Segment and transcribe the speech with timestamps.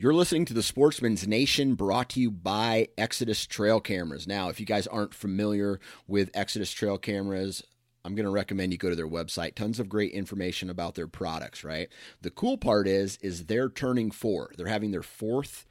[0.00, 4.28] You're listening to the Sportsman's Nation brought to you by Exodus Trail Cameras.
[4.28, 7.64] Now, if you guys aren't familiar with Exodus Trail Cameras,
[8.04, 9.56] I'm going to recommend you go to their website.
[9.56, 11.88] Tons of great information about their products, right?
[12.22, 14.52] The cool part is is they're turning 4.
[14.56, 15.64] They're having their 4th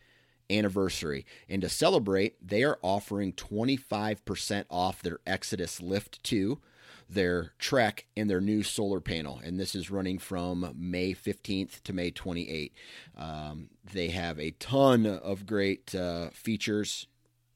[0.49, 1.25] anniversary.
[1.47, 6.59] And to celebrate, they are offering 25% off their Exodus Lift 2
[7.09, 9.39] their Trek and their new solar panel.
[9.43, 12.71] And this is running from May 15th to May 28th.
[13.17, 17.07] Um, they have a ton of great uh, features,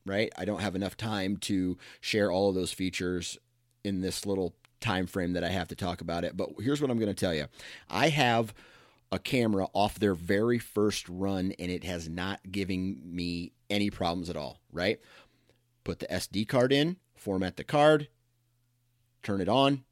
[0.06, 0.32] right?
[0.38, 3.38] I don't have enough time to share all of those features
[3.84, 6.36] in this little time frame that I have to talk about it.
[6.36, 7.48] But here's what I'm going to tell you
[7.90, 8.54] I have
[9.12, 14.30] a camera off their very first run, and it has not given me any problems
[14.30, 15.00] at all, right?
[15.84, 18.08] Put the SD card in, format the card,
[19.24, 19.84] turn it on,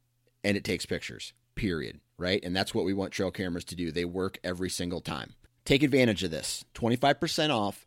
[0.44, 2.00] and it takes pictures, period.
[2.16, 2.42] Right?
[2.44, 3.90] And that's what we want trail cameras to do.
[3.90, 5.34] They work every single time.
[5.64, 7.86] Take advantage of this 25% off.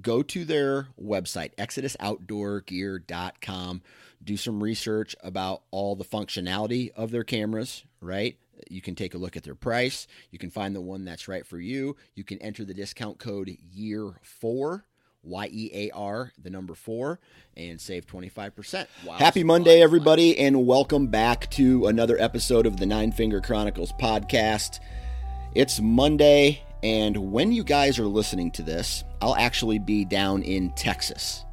[0.00, 3.82] Go to their website, exodusoutdoorgear.com.
[4.24, 8.36] Do some research about all the functionality of their cameras, right?
[8.70, 10.06] You can take a look at their price.
[10.30, 11.96] You can find the one that's right for you.
[12.14, 14.84] You can enter the discount code year four
[15.24, 17.20] Y E A R, the number four,
[17.56, 18.86] and save 25%.
[19.18, 24.80] Happy Monday, everybody, and welcome back to another episode of the Nine Finger Chronicles podcast.
[25.54, 30.70] It's Monday, and when you guys are listening to this, I'll actually be down in
[30.72, 31.44] Texas.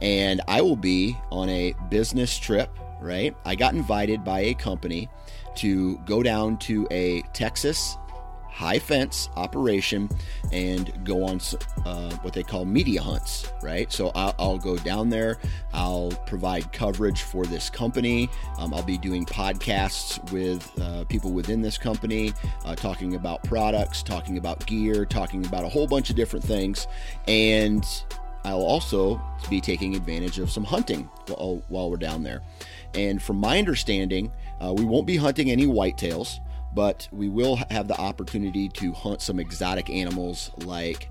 [0.00, 3.36] And I will be on a business trip, right?
[3.44, 5.10] I got invited by a company
[5.56, 7.98] to go down to a Texas
[8.62, 10.08] high fence operation
[10.52, 11.40] and go on
[11.84, 13.90] uh, what they call media hunts, right?
[13.90, 15.38] So I'll, I'll, go down there,
[15.72, 18.30] I'll provide coverage for this company.
[18.58, 22.32] Um, I'll be doing podcasts with uh, people within this company,
[22.64, 26.86] uh, talking about products, talking about gear, talking about a whole bunch of different things.
[27.26, 27.84] And
[28.44, 32.42] I'll also be taking advantage of some hunting while, while we're down there.
[32.94, 34.30] And from my understanding,
[34.60, 36.38] uh, we won't be hunting any whitetails
[36.74, 41.08] but we will have the opportunity to hunt some exotic animals like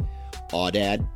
[0.49, 1.07] aoudad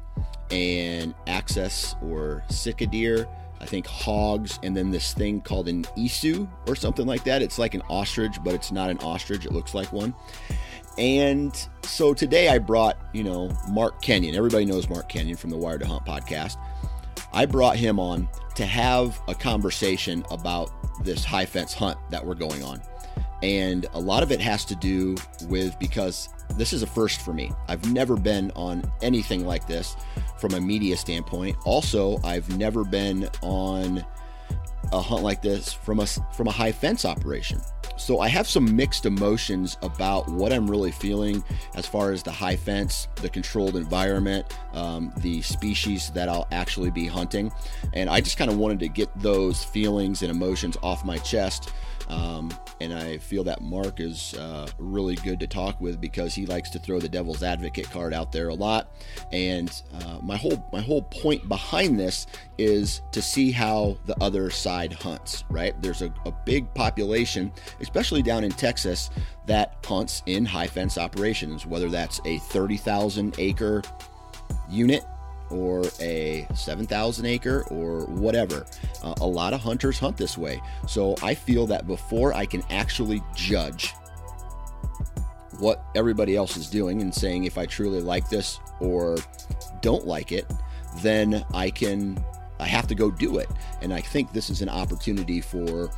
[0.51, 3.27] and axis or sika deer.
[3.61, 7.41] I think hogs, and then this thing called an isu or something like that.
[7.41, 9.45] It's like an ostrich, but it's not an ostrich.
[9.45, 10.13] It looks like one.
[10.97, 14.35] And so today I brought, you know, Mark Kenyon.
[14.35, 16.57] Everybody knows Mark Kenyon from the Wired to Hunt podcast.
[17.33, 20.71] I brought him on to have a conversation about
[21.03, 22.81] this high fence hunt that we're going on.
[23.43, 25.15] And a lot of it has to do
[25.47, 27.51] with because this is a first for me.
[27.67, 29.95] I've never been on anything like this
[30.39, 31.57] from a media standpoint.
[31.65, 34.05] Also, I've never been on
[34.91, 37.59] a hunt like this from a from a high fence operation.
[37.97, 41.43] So I have some mixed emotions about what I'm really feeling
[41.75, 46.91] as far as the high fence, the controlled environment, um, the species that I'll actually
[46.91, 47.53] be hunting,
[47.93, 51.71] and I just kind of wanted to get those feelings and emotions off my chest
[52.07, 56.45] um, and I feel that Mark is uh, really good to talk with because he
[56.45, 58.91] likes to throw the devil's advocate card out there a lot.
[59.31, 59.71] And
[60.01, 64.93] uh, my whole my whole point behind this is to see how the other side
[64.93, 65.43] hunts.
[65.49, 65.79] Right?
[65.81, 69.09] There's a, a big population, especially down in Texas,
[69.47, 71.65] that hunts in high fence operations.
[71.65, 73.81] Whether that's a 30,000 acre
[74.69, 75.05] unit
[75.49, 78.65] or a 7,000 acre or whatever.
[79.03, 80.61] Uh, a lot of hunters hunt this way.
[80.87, 83.93] So I feel that before I can actually judge
[85.59, 89.17] what everybody else is doing and saying if I truly like this or
[89.81, 90.45] don't like it,
[91.01, 92.23] then I can
[92.59, 93.49] I have to go do it.
[93.81, 95.89] And I think this is an opportunity for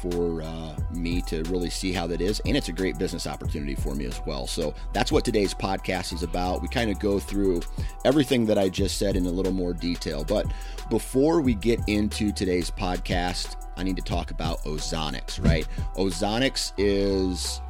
[0.00, 3.74] for uh, me to really see how that is, and it's a great business opportunity
[3.74, 4.46] for me as well.
[4.46, 6.62] So that's what today's podcast is about.
[6.62, 7.62] We kind of go through
[8.04, 10.24] everything that I just said in a little more detail.
[10.24, 10.46] But
[10.90, 15.44] before we get into today's podcast, I need to talk about Ozonics.
[15.44, 15.66] Right?
[15.96, 17.60] Ozonics is.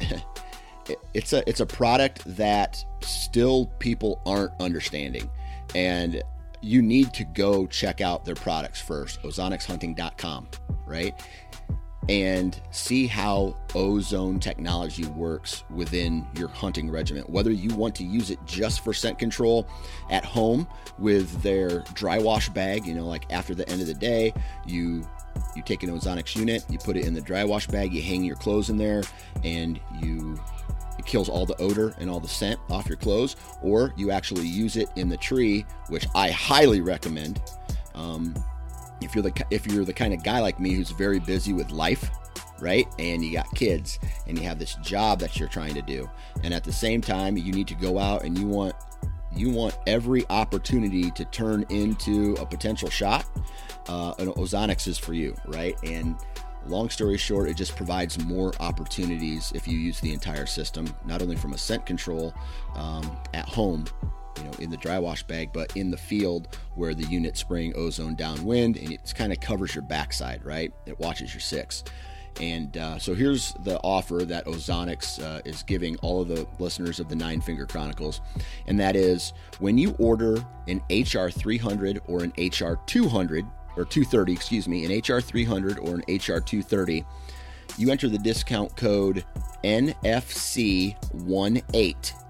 [1.14, 5.30] it's a it's a product that still people aren't understanding
[5.74, 6.22] and
[6.64, 10.48] you need to go check out their products first, ozonicshunting.com,
[10.86, 11.14] right?
[12.08, 17.30] And see how ozone technology works within your hunting regiment.
[17.30, 19.66] Whether you want to use it just for scent control
[20.10, 20.68] at home
[20.98, 24.34] with their dry wash bag, you know, like after the end of the day,
[24.66, 25.06] you
[25.56, 28.22] you take an ozonics unit, you put it in the dry wash bag, you hang
[28.22, 29.02] your clothes in there,
[29.42, 30.38] and you
[30.98, 34.46] it kills all the odor and all the scent off your clothes, or you actually
[34.46, 37.40] use it in the tree, which I highly recommend.
[37.94, 38.34] Um,
[39.00, 41.70] if you're the if you're the kind of guy like me who's very busy with
[41.70, 42.10] life,
[42.60, 46.08] right, and you got kids and you have this job that you're trying to do,
[46.42, 48.74] and at the same time you need to go out and you want
[49.34, 53.26] you want every opportunity to turn into a potential shot.
[53.88, 55.76] Uh, Ozonics is for you, right?
[55.82, 56.16] And
[56.66, 61.20] Long story short, it just provides more opportunities if you use the entire system, not
[61.20, 62.32] only from a scent control
[62.74, 63.84] um, at home,
[64.38, 67.74] you know, in the dry wash bag, but in the field where the unit spraying
[67.76, 70.72] ozone downwind and it kind of covers your backside, right?
[70.86, 71.84] It watches your six.
[72.40, 76.98] And uh, so here's the offer that Ozonics uh, is giving all of the listeners
[76.98, 78.20] of the Nine Finger Chronicles.
[78.66, 83.44] And that is when you order an HR 300 or an HR 200
[83.76, 87.04] or 230, excuse me, an HR 300 or an HR 230,
[87.76, 89.24] you enter the discount code
[89.62, 90.96] NFC18,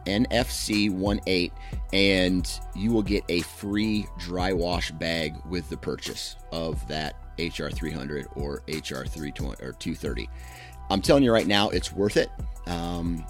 [0.06, 1.50] NFC18,
[1.92, 7.68] and you will get a free dry wash bag with the purchase of that HR
[7.68, 10.28] 300 or HR 320 or 230.
[10.90, 12.30] I'm telling you right now, it's worth it.
[12.66, 13.24] Um,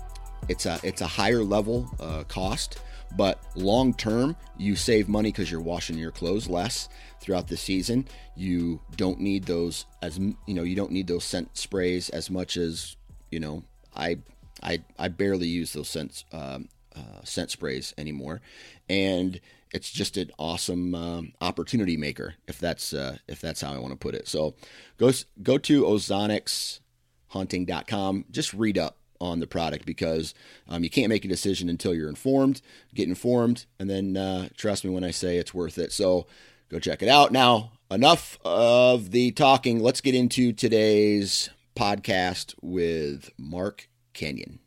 [0.49, 2.81] it's a it's a higher level uh, cost,
[3.17, 6.88] but long term, you save money because you're washing your clothes less
[7.25, 8.06] throughout the season.
[8.37, 10.62] You don't need those as you know.
[10.62, 12.97] You don't need those scent sprays as much as
[13.31, 13.65] you know.
[13.97, 14.19] I
[14.62, 18.43] I I barely use those scent um, uh, scent sprays anymore,
[18.88, 19.41] and
[19.73, 23.93] it's just an awesome um, opportunity maker if that's uh, if that's how I want
[23.93, 24.29] to put it.
[24.29, 24.55] So
[24.99, 25.11] go
[25.43, 28.25] go to ozonicshunting.com.
[28.31, 30.35] Just read up on the product because
[30.69, 32.61] um, you can't make a decision until you're informed.
[32.94, 35.93] Get informed, and then uh, trust me when I say it's worth it.
[35.93, 36.27] So
[36.69, 37.32] go check it out.
[37.32, 39.81] Now, enough of the talking.
[39.81, 44.61] Let's get into today's podcast with Mark Kenyon.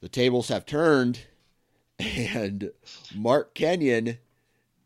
[0.00, 1.20] The tables have turned,
[1.98, 2.70] and
[3.14, 4.18] Mark Kenyon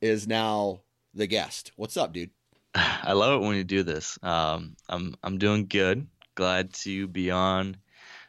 [0.00, 0.80] is now
[1.14, 1.72] the guest.
[1.76, 2.30] What's up, dude?
[2.74, 4.18] I love it when you do this.
[4.22, 6.06] Um, I'm I'm doing good.
[6.34, 7.76] Glad to be on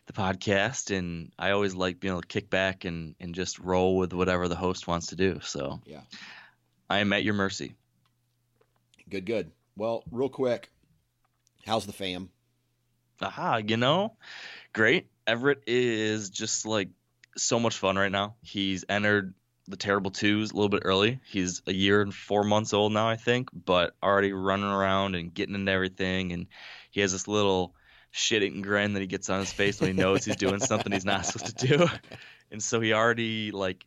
[0.08, 3.98] the podcast, and I always like being able to kick back and, and just roll
[3.98, 5.40] with whatever the host wants to do.
[5.42, 6.02] So, yeah,
[6.94, 7.74] I am at your mercy.
[9.10, 9.52] Good, good.
[9.76, 10.70] Well, real quick,
[11.66, 12.30] how's the fam?
[13.20, 14.16] Aha, you know,
[14.74, 15.08] great.
[15.26, 16.90] Everett is just like
[17.36, 18.36] so much fun right now.
[18.44, 19.34] He's entered
[19.68, 21.20] the terrible twos a little bit early.
[21.26, 25.34] He's a year and four months old now, I think, but already running around and
[25.34, 26.32] getting into everything.
[26.32, 26.46] And
[26.92, 27.74] he has this little
[28.14, 31.06] shitting grin that he gets on his face when he knows he's doing something he's
[31.06, 31.88] not supposed to do.
[32.52, 33.84] And so he already like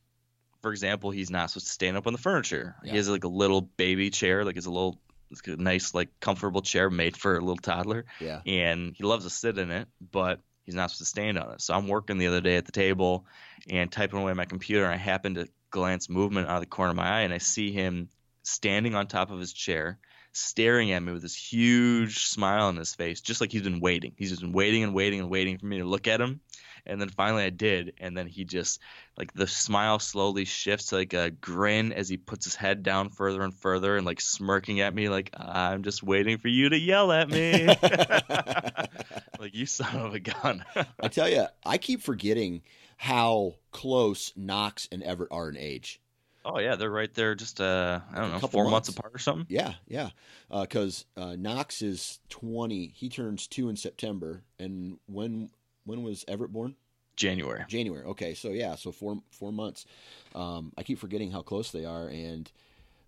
[0.66, 2.74] for example, he's not supposed to stand up on the furniture.
[2.82, 2.90] Yeah.
[2.90, 4.98] He has like a little baby chair, like it's a little
[5.30, 8.04] it's a nice, like comfortable chair made for a little toddler.
[8.18, 8.40] Yeah.
[8.44, 11.60] And he loves to sit in it, but he's not supposed to stand on it.
[11.60, 13.26] So I'm working the other day at the table
[13.70, 16.90] and typing away my computer and I happen to glance movement out of the corner
[16.90, 18.08] of my eye and I see him
[18.42, 20.00] standing on top of his chair
[20.32, 24.14] staring at me with this huge smile on his face, just like he's been waiting.
[24.16, 26.40] He's just been waiting and waiting and waiting for me to look at him.
[26.86, 27.94] And then finally I did.
[27.98, 28.80] And then he just,
[29.16, 33.10] like, the smile slowly shifts to like a grin as he puts his head down
[33.10, 36.78] further and further and, like, smirking at me, like, I'm just waiting for you to
[36.78, 37.66] yell at me.
[39.38, 40.64] like, you son of a gun.
[41.00, 42.62] I tell you, I keep forgetting
[42.96, 46.00] how close Knox and Everett are in age.
[46.48, 48.88] Oh yeah, they're right there, just uh, I don't know, four months.
[48.88, 48.88] months.
[48.90, 49.46] apart or something.
[49.48, 50.10] Yeah, yeah.
[50.48, 52.92] Because uh, uh, Knox is twenty.
[52.94, 54.44] He turns two in September.
[54.56, 55.50] And when
[55.86, 56.76] when was Everett born?
[57.16, 57.64] January.
[57.66, 58.04] January.
[58.04, 59.86] Okay, so yeah, so four four months.
[60.34, 62.50] Um, I keep forgetting how close they are, and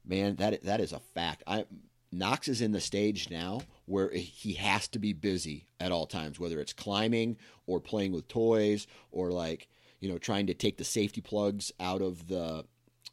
[0.06, 1.42] man, that that is a fact.
[1.46, 1.66] I
[2.10, 6.40] Knox is in the stage now where he has to be busy at all times,
[6.40, 9.68] whether it's climbing or playing with toys or like
[10.00, 12.64] you know trying to take the safety plugs out of the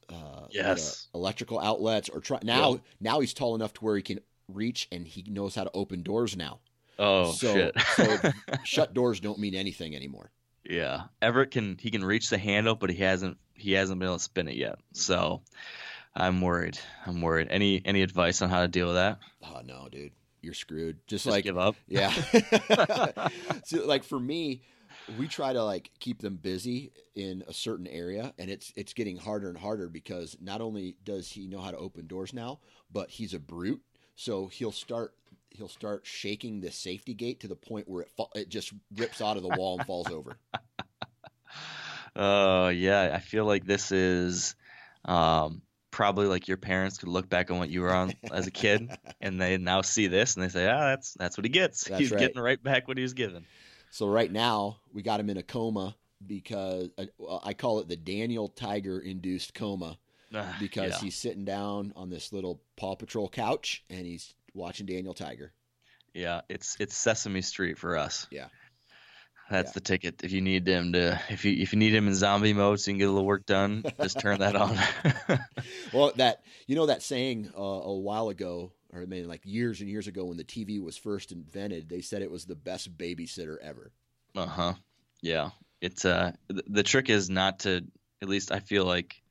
[0.10, 4.01] uh, yes the electrical outlets or try now now he's tall enough to where he
[4.01, 6.60] can reach and he knows how to open doors now.
[6.97, 7.75] Oh so, shit!
[7.95, 8.17] so
[8.63, 10.31] shut doors don't mean anything anymore.
[10.63, 14.17] Yeah, Everett can he can reach the handle, but he hasn't he hasn't been able
[14.17, 14.79] to spin it yet.
[14.93, 15.41] So
[16.15, 16.79] I'm worried.
[17.05, 17.47] I'm worried.
[17.49, 19.19] Any any advice on how to deal with that?
[19.43, 20.11] Oh no, dude,
[20.41, 20.97] you're screwed.
[21.07, 21.75] Just, Just like give up.
[21.87, 22.11] yeah.
[23.65, 24.61] so like for me,
[25.19, 29.17] we try to like keep them busy in a certain area, and it's it's getting
[29.17, 32.59] harder and harder because not only does he know how to open doors now,
[32.91, 33.81] but he's a brute.
[34.15, 35.13] So he'll start
[35.55, 39.21] he'll start shaking the safety gate to the point where it fa- it just rips
[39.21, 40.38] out of the wall and falls over.
[42.15, 44.55] Oh yeah, I feel like this is
[45.03, 48.51] um, probably like your parents could look back on what you were on as a
[48.51, 48.89] kid,
[49.21, 51.83] and they now see this and they say, ah, that's that's what he gets.
[51.83, 52.19] That's He's right.
[52.19, 53.45] getting right back what he was given.
[53.91, 55.95] So right now we got him in a coma
[56.25, 59.97] because uh, I call it the Daniel Tiger induced coma
[60.59, 61.00] because yeah.
[61.00, 65.51] he's sitting down on this little Paw Patrol couch and he's watching Daniel Tiger.
[66.13, 68.27] yeah, it's it's Sesame Street for us.
[68.31, 68.47] Yeah.
[69.50, 69.74] That's Yeah.
[69.75, 70.24] the ticket.
[70.24, 72.89] If you need him to, if you if you need him in zombie mode so
[72.89, 74.77] you can get a little work done, just turn that on.
[75.93, 79.81] Well, that you know that saying uh, a while ago, or I mean like years
[79.81, 82.97] and years ago when the TV was first invented, they said it was the best
[82.97, 83.91] babysitter ever.
[84.35, 84.74] Uh huh.
[85.21, 85.51] Yeah.
[85.81, 87.81] It's uh th- the trick is not to.
[88.21, 89.21] At least I feel like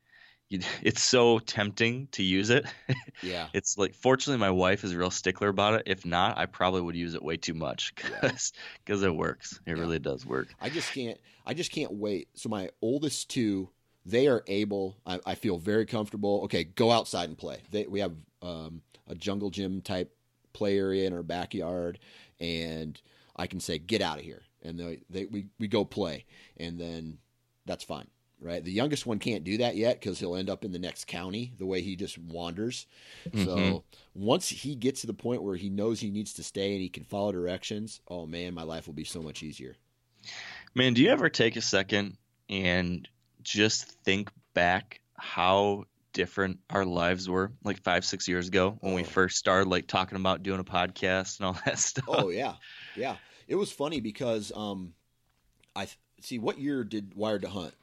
[0.81, 2.65] it's so tempting to use it.
[3.21, 5.83] Yeah, It's like fortunately my wife is a real stickler about it.
[5.85, 9.59] If not, I probably would use it way too much because it works.
[9.65, 9.81] It Yeah.
[9.81, 10.49] really does work.
[10.59, 11.17] I just can't.
[11.45, 12.29] I just can't wait.
[12.35, 13.69] So my oldest two,
[14.05, 14.97] they are able.
[15.05, 16.41] I, I feel very comfortable.
[16.45, 17.59] Okay, go outside and play.
[17.71, 20.13] They, we have um, a jungle gym type
[20.53, 21.99] play area in our backyard,
[22.39, 22.99] and
[23.35, 26.25] I can say, "Get out of here," and they, they we we go play,
[26.57, 27.17] and then
[27.65, 28.07] that's fine.
[28.45, 31.07] Right, the youngest one can't do that yet because he'll end up in the next
[31.07, 32.85] county the way he just wanders.
[33.33, 33.83] So Mhm.
[34.13, 36.87] once he gets to the point where he knows he needs to stay and he
[36.89, 39.77] can follow directions, oh man, my life will be so much easier.
[40.75, 43.09] Man, do you ever take a second and
[43.41, 49.01] just think back how different our lives were like five, six years ago when we
[49.01, 49.05] Oh.
[49.05, 52.05] first started like talking about doing a podcast and all that stuff?
[52.07, 52.57] Oh yeah,
[52.95, 53.17] yeah.
[53.47, 54.93] It was funny because um,
[55.75, 57.73] I th- see what year did Wired to Hunt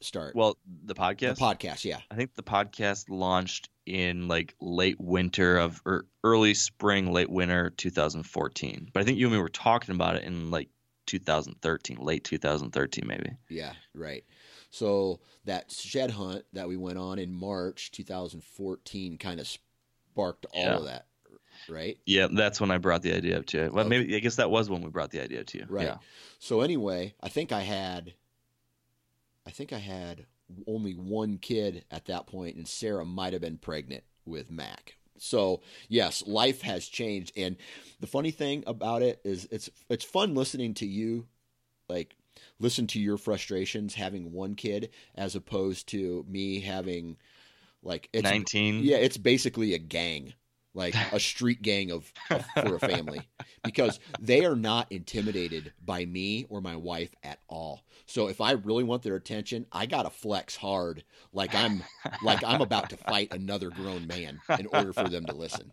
[0.00, 0.34] start?
[0.36, 1.38] Well, the the podcast.
[1.38, 7.12] podcast, yeah, I think the podcast launched in like late winter of or early spring,
[7.12, 8.90] late winter 2014.
[8.92, 10.68] But I think you and me were talking about it in like
[11.06, 13.30] 2013, late 2013 maybe.
[13.48, 14.24] yeah, right.
[14.70, 20.62] So that shed hunt that we went on in March 2014 kind of sparked all
[20.62, 20.76] Yeah.
[20.76, 21.06] of that,
[21.68, 21.96] right?
[22.04, 23.70] Yeah, that's when I brought the idea up to you.
[23.72, 23.88] Well, Okay.
[23.88, 25.66] maybe I guess that was when we brought the idea to you.
[25.68, 25.86] Right.
[25.86, 25.96] Yeah.
[26.38, 28.12] So anyway, I think I had,
[29.48, 30.26] I think I had
[30.66, 34.98] only one kid at that point, and Sarah might have been pregnant with Mac.
[35.16, 37.56] So yes, life has changed, and
[37.98, 41.26] the funny thing about it is it's it's fun listening to you,
[41.88, 42.14] like
[42.60, 47.16] listen to your frustrations having one kid as opposed to me having
[47.82, 48.80] like it's 19.
[48.82, 50.34] yeah, it's basically a gang,
[50.78, 53.28] like a street gang of, of for a family,
[53.64, 57.82] because they are not intimidated by me or my wife at all.
[58.06, 61.82] So if I really want their attention, I gotta flex hard, like I'm
[62.22, 65.72] like I'm about to fight another grown man in order for them to listen.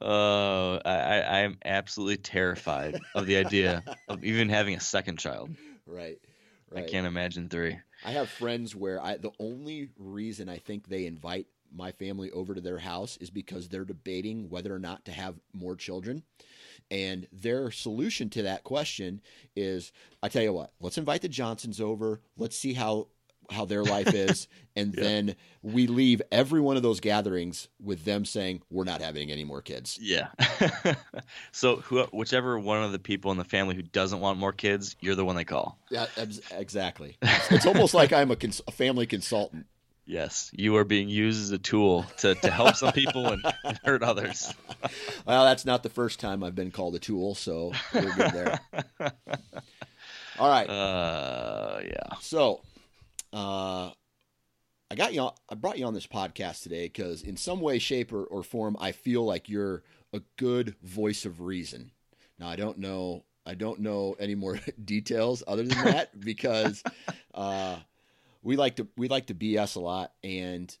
[0.00, 5.50] Oh, I, I I'm absolutely terrified of the idea of even having a second child.
[5.86, 6.18] Right,
[6.74, 7.78] I can't imagine three.
[8.04, 12.54] I have friends where I the only reason I think they invite my family over
[12.54, 16.22] to their house is because they're debating whether or not to have more children.
[16.90, 19.20] And their solution to that question
[19.54, 22.20] is I tell you what, let's invite the Johnsons over.
[22.36, 23.08] Let's see how
[23.50, 24.46] how their life is
[24.76, 25.02] and Yeah.
[25.02, 29.42] then we leave every one of those gatherings with them saying we're not having any
[29.44, 29.98] more kids.
[30.00, 30.28] Yeah.
[31.52, 34.96] so who, whichever one of the people in the family who doesn't want more kids,
[35.00, 35.78] you're the one they call.
[35.90, 37.16] Yeah, ex- exactly.
[37.22, 39.66] It's, it's almost like I'm a, cons- a family consultant.
[40.08, 43.44] Yes, you are being used as a tool to, to help some people and,
[43.84, 44.52] hurt others.
[45.26, 48.60] Well, that's not the first time I've been called a tool, so we're good there.
[50.38, 50.66] All right.
[50.66, 52.16] Uh, yeah.
[52.20, 52.62] So,
[53.34, 53.90] uh,
[54.90, 55.22] I got you.
[55.22, 58.42] On, I brought you on this podcast today because, in some way, shape, or, or
[58.42, 59.82] form, I feel like you're
[60.14, 61.90] a good voice of reason.
[62.38, 63.24] Now, I don't know.
[63.44, 66.82] I don't know any more details other than that because
[67.34, 67.76] uh,
[68.42, 70.74] we like to we like to BS a lot, and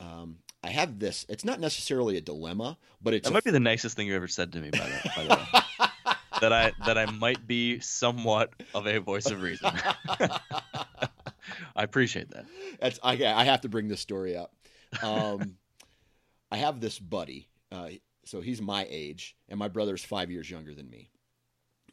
[0.00, 1.26] um, I have this.
[1.28, 4.14] It's not necessarily a dilemma, but it's that a- might be the nicest thing you
[4.16, 4.70] ever said to me.
[4.70, 9.30] By the, by the way, that I that I might be somewhat of a voice
[9.30, 9.70] of reason.
[11.76, 12.46] I appreciate that.
[12.80, 14.54] That's I, I have to bring this story up.
[15.02, 15.56] Um,
[16.50, 17.48] I have this buddy.
[17.70, 17.90] Uh,
[18.24, 21.10] so he's my age, and my brother's five years younger than me.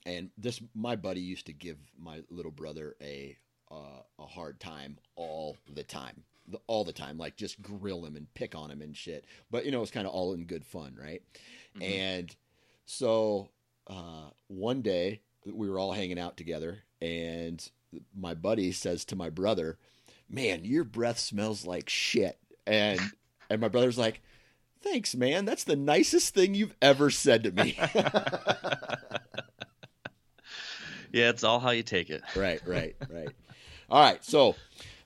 [0.06, 3.38] And this my buddy used to give my little brother a
[3.72, 8.16] uh, a hard time all the time, the, all the time, like just grill him
[8.16, 9.26] and pick on him and shit.
[9.50, 11.22] But you know, it's kind of all in good fun, right?
[11.78, 11.84] Mhm.
[11.90, 12.36] And
[12.86, 13.50] so
[13.88, 17.66] uh, one day we were all hanging out together, and
[18.16, 19.78] my buddy says to my brother,
[20.30, 22.38] "Man, your breath smells like shit."
[22.68, 23.00] And
[23.50, 24.22] and my brother's like,
[24.82, 25.46] "Thanks, man.
[25.46, 27.78] That's the nicest thing you've ever said to me."
[31.14, 32.24] Yeah, it's all how you take it.
[32.38, 33.32] right, right, right.
[33.92, 34.56] All right, so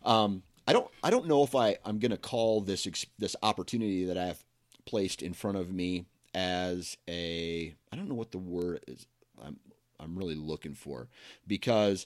[0.03, 2.87] um, I don't I don't know if I I'm gonna call this
[3.17, 4.43] this opportunity that I've
[4.85, 9.07] placed in front of me as a I don't know what the word is
[9.43, 9.57] I'm
[9.99, 11.07] I'm really looking for.
[11.47, 12.05] Because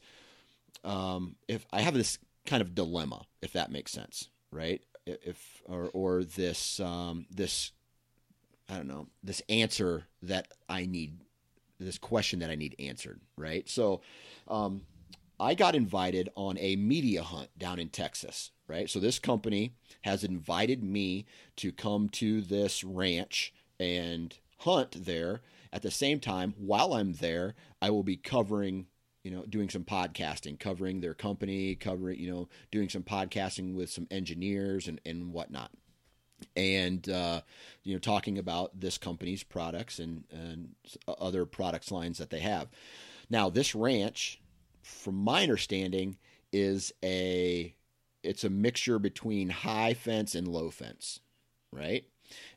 [0.85, 4.81] um, if I have this kind of dilemma if that makes sense right?
[5.05, 7.73] If or or this um, this
[8.69, 11.19] I don't know this answer that I need
[11.77, 13.67] this question that I need answered right?
[13.67, 13.99] So
[14.47, 14.83] um,
[15.39, 18.89] I got invited on a media hunt down in Texas, right?
[18.89, 21.25] So this company has invited me
[21.57, 25.41] to come to this ranch and hunt there.
[25.71, 28.87] At the same time, while I'm there, I will be covering,
[29.23, 33.89] you know, doing some podcasting, covering their company, covering, you know, doing some podcasting with
[33.89, 35.71] some engineers and, and whatnot.
[36.55, 37.41] And, uh,
[37.83, 40.75] you know, talking about this company's products and, and
[41.07, 42.67] other products lines that they have.
[43.29, 44.41] Now, this ranch,
[44.81, 46.17] from my understanding,
[46.51, 47.73] is a
[48.23, 51.19] it's a mixture between high fence and low fence,
[51.71, 52.05] right?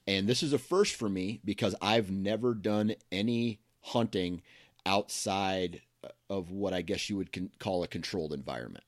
[0.07, 4.43] And this is a first for me because I've never done any hunting
[4.85, 5.83] outside
[6.29, 8.85] of what I guess you would con- call a controlled environment,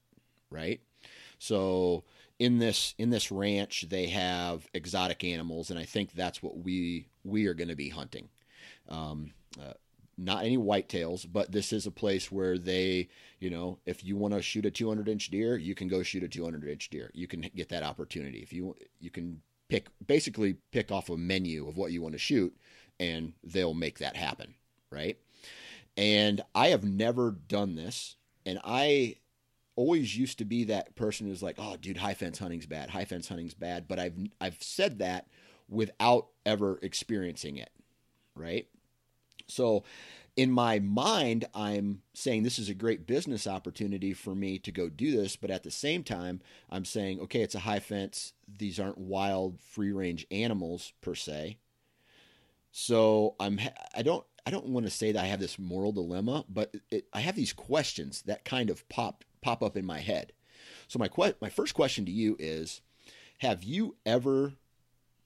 [0.50, 0.80] right?
[1.38, 2.04] So
[2.38, 7.06] in this in this ranch they have exotic animals, and I think that's what we
[7.24, 8.28] we are going to be hunting.
[8.88, 9.74] Um, uh,
[10.16, 13.08] not any whitetails, but this is a place where they,
[13.40, 16.22] you know, if you want to shoot a 200 inch deer, you can go shoot
[16.22, 17.10] a 200 inch deer.
[17.14, 18.38] You can get that opportunity.
[18.38, 22.18] If you you can pick basically pick off a menu of what you want to
[22.18, 22.56] shoot,
[23.00, 24.54] and they'll make that happen,
[24.90, 25.18] right?
[25.96, 29.16] And I have never done this, and I
[29.76, 32.90] always used to be that person who's like, "Oh, dude, high fence hunting's bad.
[32.90, 35.28] High fence hunting's bad." But I've I've said that
[35.68, 37.70] without ever experiencing it,
[38.34, 38.68] right?
[39.46, 39.84] So,
[40.36, 44.88] in my mind, I'm saying this is a great business opportunity for me to go
[44.88, 48.32] do this, but at the same time, I'm saying, okay, it's a high fence.
[48.48, 51.58] These aren't wild, free range animals per se.
[52.72, 53.60] So I'm
[53.94, 57.06] I don't I don't want to say that I have this moral dilemma, but it,
[57.12, 60.32] I have these questions that kind of pop pop up in my head.
[60.88, 62.80] So my que- my first question to you is,
[63.38, 64.54] have you ever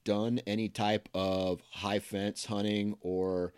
[0.04, 3.54] done any type of high fence hunting or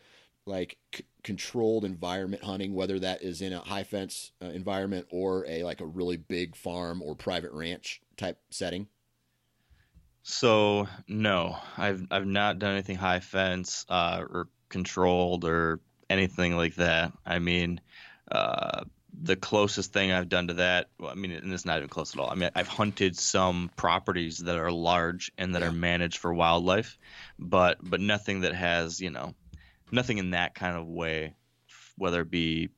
[0.50, 5.46] like c- controlled environment hunting, whether that is in a high fence uh, environment or
[5.48, 8.88] a like a really big farm or private ranch type setting?
[10.22, 16.74] So no, I've I've not done anything high fence uh, or controlled or anything like
[16.76, 17.12] that.
[17.24, 17.80] I mean,
[18.30, 18.84] uh,
[19.22, 22.14] the closest thing I've done to that, well, I mean, and it's not even close
[22.14, 22.30] at all.
[22.30, 25.64] I mean, I've hunted some properties that are large and that Yeah.
[25.64, 26.98] are managed for wildlife,
[27.38, 29.34] but but nothing that has you know,
[29.92, 31.34] nothing in that kind of way,
[31.96, 32.70] whether it be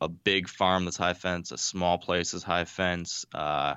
[0.00, 3.24] a big farm that's high fence, a small place that's high fence.
[3.34, 3.74] Uh,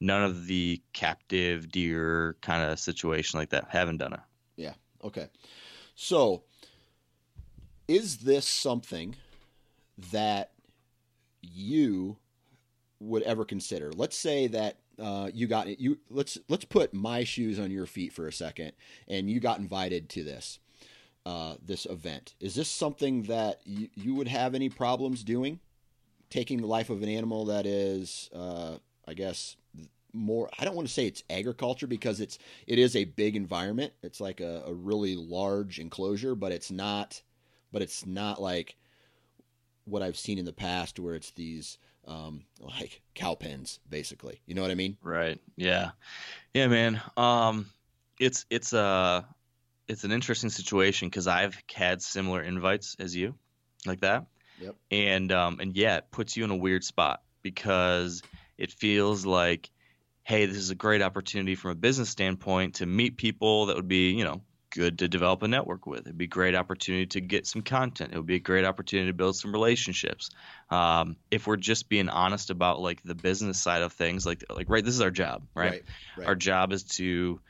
[0.00, 3.68] none of the captive deer kind of situation like that.
[3.70, 4.20] Haven't done it.
[4.56, 4.74] Yeah.
[5.02, 5.28] Okay.
[5.94, 6.42] So,
[7.88, 9.16] is this something
[10.10, 10.52] that
[11.40, 12.18] you
[13.00, 13.92] would ever consider?
[13.92, 15.98] Let's say that uh, you got you.
[16.10, 18.72] Let's let's put my shoes on your feet for a second,
[19.08, 20.58] and you got invited to this
[21.24, 22.34] uh, this event.
[22.40, 25.60] Is this something that you, you would have any problems doing?
[26.30, 29.56] Taking the life of an animal that is, uh, I guess,
[30.14, 33.94] more i don't want to say it's agriculture because it's it is a big environment
[34.02, 37.22] it's like a, a really large enclosure but it's not
[37.72, 38.76] but it's not like
[39.86, 44.54] what i've seen in the past where it's these um like cow pens basically you
[44.54, 45.40] know what i mean Right.
[45.56, 45.92] Yeah.
[46.52, 47.00] Yeah, man.
[47.16, 47.66] Um,
[48.20, 49.26] it's it's a
[49.88, 53.34] it's an interesting situation because I've had similar invites as you,
[53.86, 54.26] like that.
[54.60, 54.76] Yep.
[54.90, 58.22] And um, and yeah, it puts you in a weird spot because
[58.58, 59.70] it feels like,
[60.22, 63.88] hey, this is a great opportunity from a business standpoint to meet people that would
[63.88, 66.00] be, you know, good to develop a network with.
[66.00, 68.12] It'd be a great opportunity to get some content.
[68.12, 70.30] It would be a great opportunity to build some relationships.
[70.70, 74.68] Um, if we're just being honest about like the business side of things, like like
[74.70, 75.70] right, this is our job, right?
[75.70, 75.82] Right,
[76.18, 76.28] right.
[76.28, 77.40] Our job is to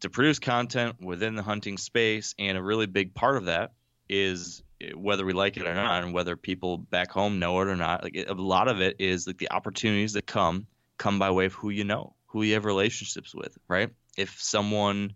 [0.00, 3.72] to produce content within the hunting space, and a really big part of that
[4.08, 7.68] is eh, whether we like it or not, and whether people back home know it
[7.68, 8.02] or not.
[8.02, 10.66] Like a lot of it is like the opportunities that come
[10.98, 13.90] come by way of who you know, who you have relationships with, right?
[14.16, 15.14] If someone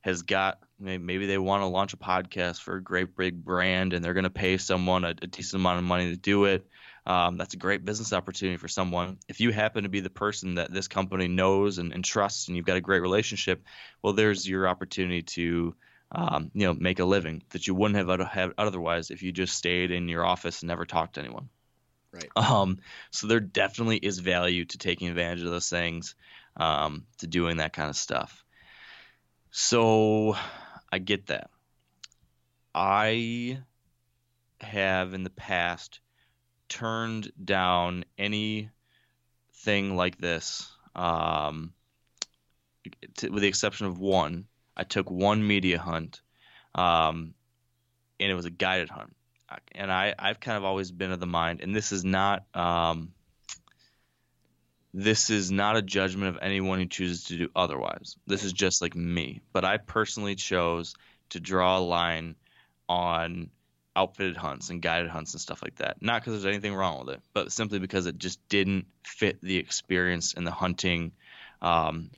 [0.00, 4.04] has got maybe they want to launch a podcast for a great big brand and
[4.04, 6.66] they're going to pay someone a, a, decent amount of money to do it
[7.08, 9.18] um, that's a great business opportunity for someone.
[9.28, 12.56] If you happen to be the person that this company knows and, and trusts and
[12.56, 13.62] you've got a great relationship
[14.02, 15.74] well there's your opportunity to
[16.12, 19.56] um, you know make a living that you wouldn't have, have otherwise if you just
[19.56, 21.48] stayed in your office and never talked to anyone.
[22.12, 22.30] Right.
[22.36, 22.78] Um,
[23.10, 26.14] so there definitely is value to taking advantage of those things
[26.56, 28.44] um, to doing that kind of stuff.
[29.50, 30.36] So
[30.90, 31.50] I get that.
[32.74, 33.60] I
[34.60, 36.00] have in the past
[36.68, 38.70] turned down anything
[39.96, 41.72] like this, um,
[43.22, 44.46] with the exception of one.
[44.76, 46.20] I took one media hunt,
[46.74, 47.34] um,
[48.20, 49.14] and it was a guided hunt.
[49.72, 53.12] And I, I've kind of always been of the mind, and this is not um,
[54.94, 58.16] this is not a judgment of anyone who chooses to do otherwise.
[58.26, 59.40] This is just like me.
[59.52, 60.94] But I personally chose
[61.30, 62.36] to draw a line
[62.88, 63.50] on
[63.98, 65.96] outfitted hunts and guided hunts and stuff like that.
[66.00, 69.56] Not because there's anything wrong with it, but simply because it just didn't fit the
[69.56, 71.12] experience and the hunting
[71.60, 72.10] um,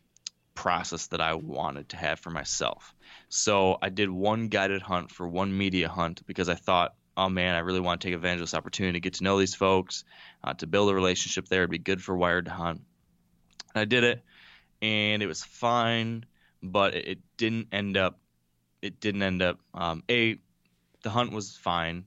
[0.55, 2.95] process that I wanted to have for myself.
[3.29, 7.55] So I did one guided hunt for one media hunt because I thought oh man,
[7.55, 10.05] I really want to take advantage of this opportunity to get to know these folks,
[10.43, 11.61] uh, to build a relationship there.
[11.61, 12.81] It'd be good for Wired to Hunt.
[13.75, 14.23] And I did it,
[14.81, 16.25] and it was fine,
[16.63, 18.19] but it, didn't end up.
[18.83, 19.59] It didn't end up.
[19.75, 20.39] Um, a,
[21.03, 22.05] the hunt was fine.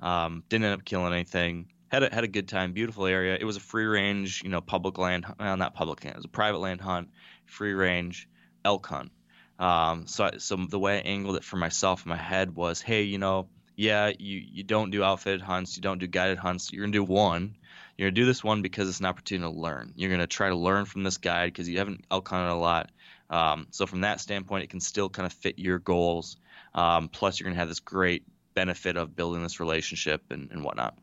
[0.00, 1.68] Um, didn't end up killing anything.
[1.88, 2.72] Had a, had a good time.
[2.72, 3.36] Beautiful area.
[3.38, 5.26] It was a free range, you know, public land.
[5.38, 6.16] Well, not public land.
[6.16, 7.10] It was a private land hunt,
[7.46, 8.28] free range
[8.64, 9.12] elk hunt.
[9.58, 12.80] Um, so, I, so the way I angled it for myself in my head was,
[12.80, 16.72] hey, you know, yeah, you, you don't do outfitted hunts, you don't do guided hunts.
[16.72, 17.56] You're gonna do one.
[17.96, 19.92] You're gonna do this one because it's an opportunity to learn.
[19.96, 22.90] You're gonna try to learn from this guide because you haven't elk hunted a lot.
[23.30, 26.36] Um, so from that standpoint, it can still kind of fit your goals.
[26.74, 28.24] Um, plus, you're gonna have this great
[28.54, 30.96] benefit of building this relationship and, and whatnot.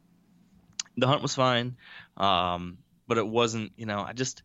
[0.97, 1.77] The hunt was fine,
[2.17, 3.71] um, but it wasn't.
[3.77, 4.43] You know, I just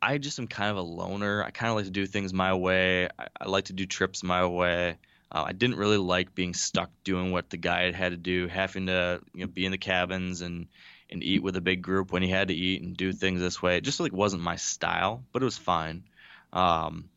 [0.00, 1.42] I just am kind of a loner.
[1.42, 3.06] I kind of like to do things my way.
[3.18, 4.96] I, I like to do trips my way.
[5.30, 8.86] Uh, I didn't really like being stuck doing what the guide had to do, having
[8.86, 10.68] to you know, be in the cabins and
[11.10, 13.62] and eat with a big group when he had to eat and do things this
[13.62, 13.78] way.
[13.78, 16.04] It just like wasn't my style, but it was fine.
[16.52, 17.08] Um,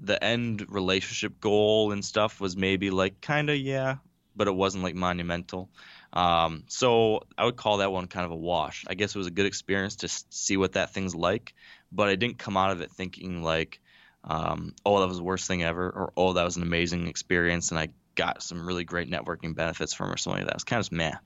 [0.00, 3.96] the end relationship goal and stuff was maybe like kind of yeah,
[4.36, 5.70] but it wasn't like monumental.
[6.12, 8.84] Um, so I would call that one kind of a wash.
[8.86, 11.54] I guess it was a good experience to see what that thing's like,
[11.90, 13.80] but I didn't come out of it thinking like
[14.24, 17.70] um, oh, that was the worst thing ever, or oh, that was an amazing experience,
[17.70, 20.56] and I got some really great networking benefits from, or something like that.
[20.56, 21.16] It's kind of meh.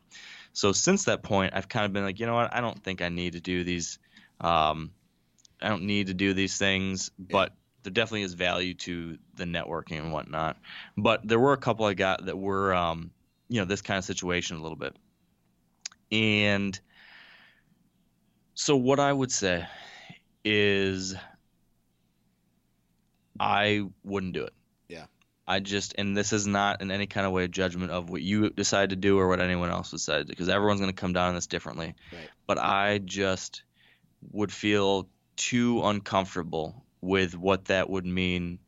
[0.52, 2.55] So since that point, I've kind of been like, you know what?
[2.55, 3.98] I don't think I need to do these.
[4.40, 4.92] Um,
[5.61, 7.52] I don't need to do these things, but
[7.87, 10.57] there definitely is value to the networking and whatnot.
[10.96, 13.12] But there were a couple I got that were, um,
[13.49, 14.96] you know, this kind of situation a little bit.
[16.11, 16.79] And
[18.55, 19.66] so what I would say
[20.44, 21.14] is
[23.38, 24.53] I wouldn't do it.
[24.88, 25.07] Yeah.
[25.46, 28.22] I just, and this is not in any kind of way a judgment of what
[28.22, 31.29] you decide to do or what anyone else decided because everyone's going to come down
[31.29, 31.94] on this differently.
[32.12, 32.29] Right.
[32.49, 33.62] But I just
[34.33, 38.59] would feel too uncomfortable with what that would mean,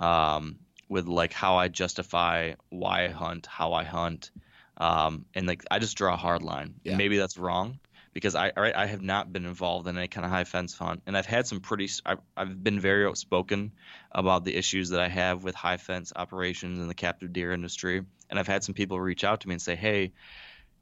[0.00, 4.30] um, with like how I justify why I hunt, how I hunt,
[4.76, 6.74] um, and like I just draw a hard line.
[6.84, 6.96] Yeah.
[6.96, 7.78] Maybe that's wrong,
[8.12, 11.02] because I right, I have not been involved in any kind of high fence hunt,
[11.06, 11.88] and I've had some pretty.
[12.04, 13.72] I've, I've been very outspoken
[14.12, 18.02] about the issues that I have with high fence operations in the captive deer industry,
[18.30, 20.12] and I've had some people reach out to me and say, "Hey,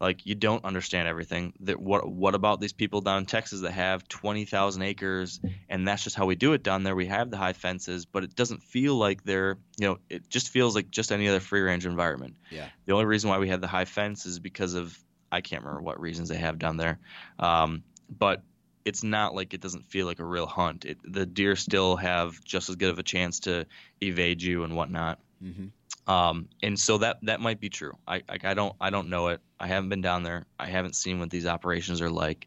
[0.04, 1.52] like you don't understand everything.
[1.60, 5.88] That what what about these people down in Texas that have twenty thousand acres, and
[5.88, 6.94] that's just how we do it down there.
[6.94, 10.50] We have the high fences, but it doesn't feel like they're you know it just
[10.50, 12.36] feels like just any other free range environment.
[12.50, 12.68] Yeah.
[12.86, 14.98] The only reason why we have the high fence is because of
[15.32, 16.98] I can't remember what reasons they have down there.
[17.38, 18.42] Um, but
[18.84, 20.84] it's not like it doesn't feel like a real hunt.
[20.84, 23.66] It, the deer still have just as good of a chance to
[24.00, 25.18] evade you and whatnot.
[25.44, 26.10] Mm-hmm.
[26.10, 27.92] Um, and so that that might be true.
[28.06, 29.40] I, I, I don't I don't know it.
[29.58, 30.46] I haven't been down there.
[30.58, 32.46] I haven't seen what these operations are like.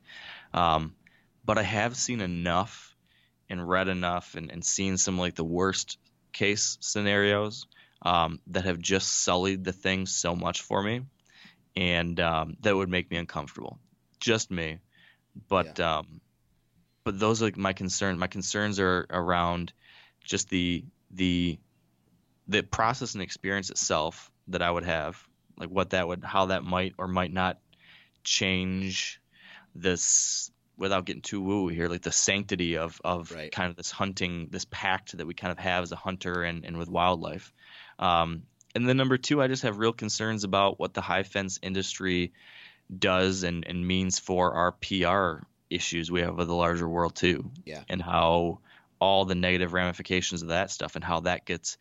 [0.54, 0.94] Um,
[1.46, 2.96] but I have seen enough
[3.50, 5.98] and read enough and, and seen some like the worst
[6.34, 7.66] case scenarios
[8.02, 11.02] um, that have just sullied the thing so much for me,
[11.76, 13.80] and um, that would make me uncomfortable.
[14.20, 14.80] Just me,
[15.48, 16.00] but yeah.
[16.00, 16.22] um,
[17.04, 18.20] but those are my concerns.
[18.20, 19.74] My concerns are around
[20.24, 21.58] just the the
[22.48, 25.22] the process and experience itself that I would have,
[25.58, 27.60] like what that would, how that might or might not
[28.24, 29.22] change
[29.76, 33.52] this without getting too woo here, like the sanctity of of right.
[33.52, 36.66] kind of this hunting, this pact that we kind of have as a hunter and,
[36.66, 37.52] and with wildlife.
[38.00, 38.44] Um,
[38.76, 42.34] and then number two, I just have real concerns about what the high fence industry
[42.96, 47.50] does and, and means for our PR issues we have with the larger world too.
[47.66, 47.82] Yeah.
[47.90, 48.60] And how
[49.00, 51.78] all the negative ramifications of that stuff and how that gets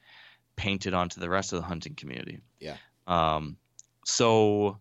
[0.56, 2.40] painted onto the rest of the hunting community.
[2.58, 2.76] Yeah.
[3.06, 3.56] Um,
[4.04, 4.78] so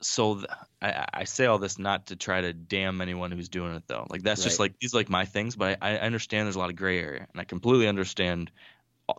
[0.00, 0.46] so th-
[0.82, 4.06] I, I, say all this not to try to damn anyone who's doing it though.
[4.10, 4.44] Like that's right.
[4.44, 7.00] just like these like my things, but I, I, understand there's a lot of gray
[7.00, 8.50] area, and I completely understand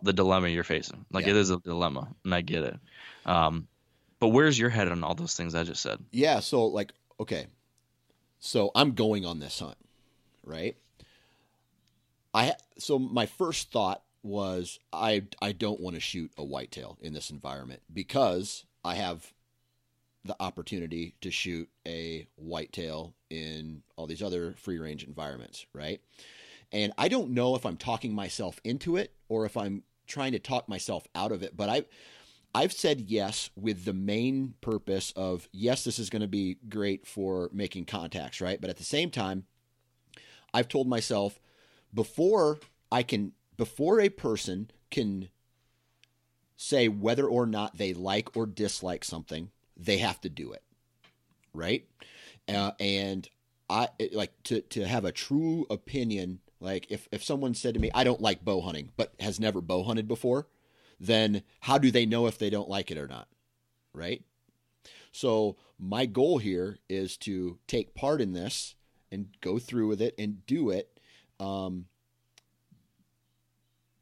[0.02, 1.04] the dilemma you're facing.
[1.12, 1.32] Like yeah.
[1.32, 2.78] it is a dilemma, and I get it.
[3.24, 3.66] Um,
[4.20, 5.98] but where's your head on all those things I just said?
[6.12, 6.40] Yeah.
[6.40, 7.46] So like, okay,
[8.38, 9.78] so I'm going on this hunt,
[10.44, 10.76] right?
[12.32, 17.12] I so my first thought was I I don't want to shoot a whitetail in
[17.12, 19.32] this environment because I have
[20.24, 26.00] the opportunity to shoot a whitetail in all these other free range environments, right?
[26.72, 30.38] And I don't know if I'm talking myself into it or if I'm trying to
[30.38, 31.84] talk myself out of it, but I
[32.54, 37.06] I've said yes with the main purpose of yes, this is going to be great
[37.06, 38.60] for making contacts, right?
[38.60, 39.44] But at the same time,
[40.54, 41.38] I've told myself
[41.92, 42.58] before
[42.90, 45.28] I can before a person can
[46.56, 50.62] say whether or not they like or dislike something, they have to do it,
[51.52, 51.86] right?
[52.48, 53.28] Uh, and
[53.68, 56.40] I like to to have a true opinion.
[56.60, 59.60] Like if if someone said to me, "I don't like bow hunting," but has never
[59.60, 60.46] bow hunted before,
[60.98, 63.28] then how do they know if they don't like it or not,
[63.92, 64.22] right?
[65.12, 68.74] So my goal here is to take part in this
[69.10, 70.98] and go through with it and do it,
[71.40, 71.86] um,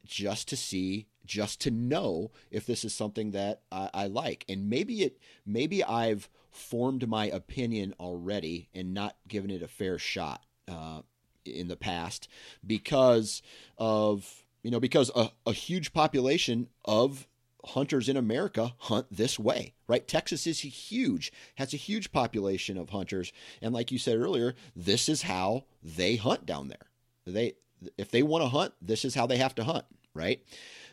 [0.05, 4.45] just to see just to know if this is something that I, I, like.
[4.49, 9.99] And maybe it, maybe I've formed my opinion already and not given it a fair
[9.99, 11.01] shot uh,
[11.45, 12.29] in the past
[12.67, 13.43] because
[13.77, 17.27] of you know because a, a huge population of
[17.67, 20.07] hunters in America hunt this way, right?
[20.07, 25.09] Texas is huge, has a huge population of hunters, and like you said earlier, this
[25.09, 26.89] is how they hunt down there.
[27.27, 27.55] They
[27.99, 30.43] if they want to hunt, this is how they have to hunt, right?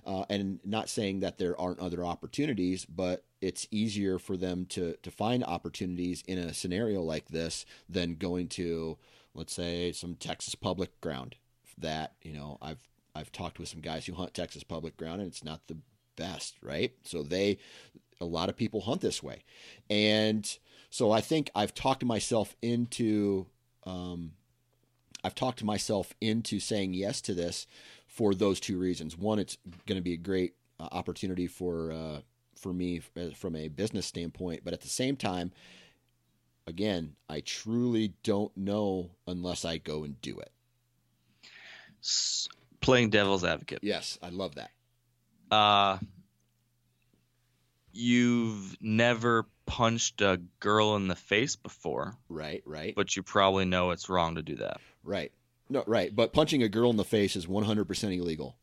[0.05, 4.95] Uh, and not saying that there aren't other opportunities, but it's easier for them to
[5.03, 8.97] to find opportunities in a scenario like this than going to,
[9.35, 11.35] let's say, some Texas public ground.
[11.77, 15.29] That you know, I've I've talked with some guys who hunt Texas public ground, and
[15.29, 15.77] it's not the
[16.15, 16.93] best, right?
[17.03, 17.57] So they,
[18.19, 19.43] a lot of people hunt this way,
[19.89, 20.57] and
[20.89, 23.47] so I think I've talked myself into.
[23.83, 24.33] Um,
[25.23, 27.67] I've talked myself into saying yes to this
[28.07, 29.17] for those two reasons.
[29.17, 32.21] One, it's going to be a great uh, opportunity for uh,
[32.55, 35.51] for me uh, from a business standpoint, but at the same time,
[36.67, 40.51] again, I truly don't know unless I go and do it.
[42.81, 43.79] playing devil's advocate.
[43.81, 44.71] Yes, I love that.
[45.49, 45.97] Uh,
[47.91, 52.17] you've never punched a girl in the face before.
[52.27, 52.93] Right, right.
[52.93, 54.81] But you probably know it's wrong to do that.
[55.01, 55.31] Right.
[55.69, 56.13] No, right.
[56.13, 58.57] But punching a girl in the face is 100% illegal.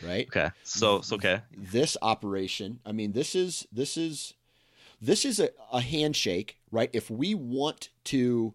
[0.00, 0.28] Right?
[0.28, 0.50] Okay.
[0.62, 1.40] So, it's okay.
[1.56, 4.34] This operation, I mean, this is this is
[5.00, 6.90] this is a, a handshake, right?
[6.92, 8.54] If we want to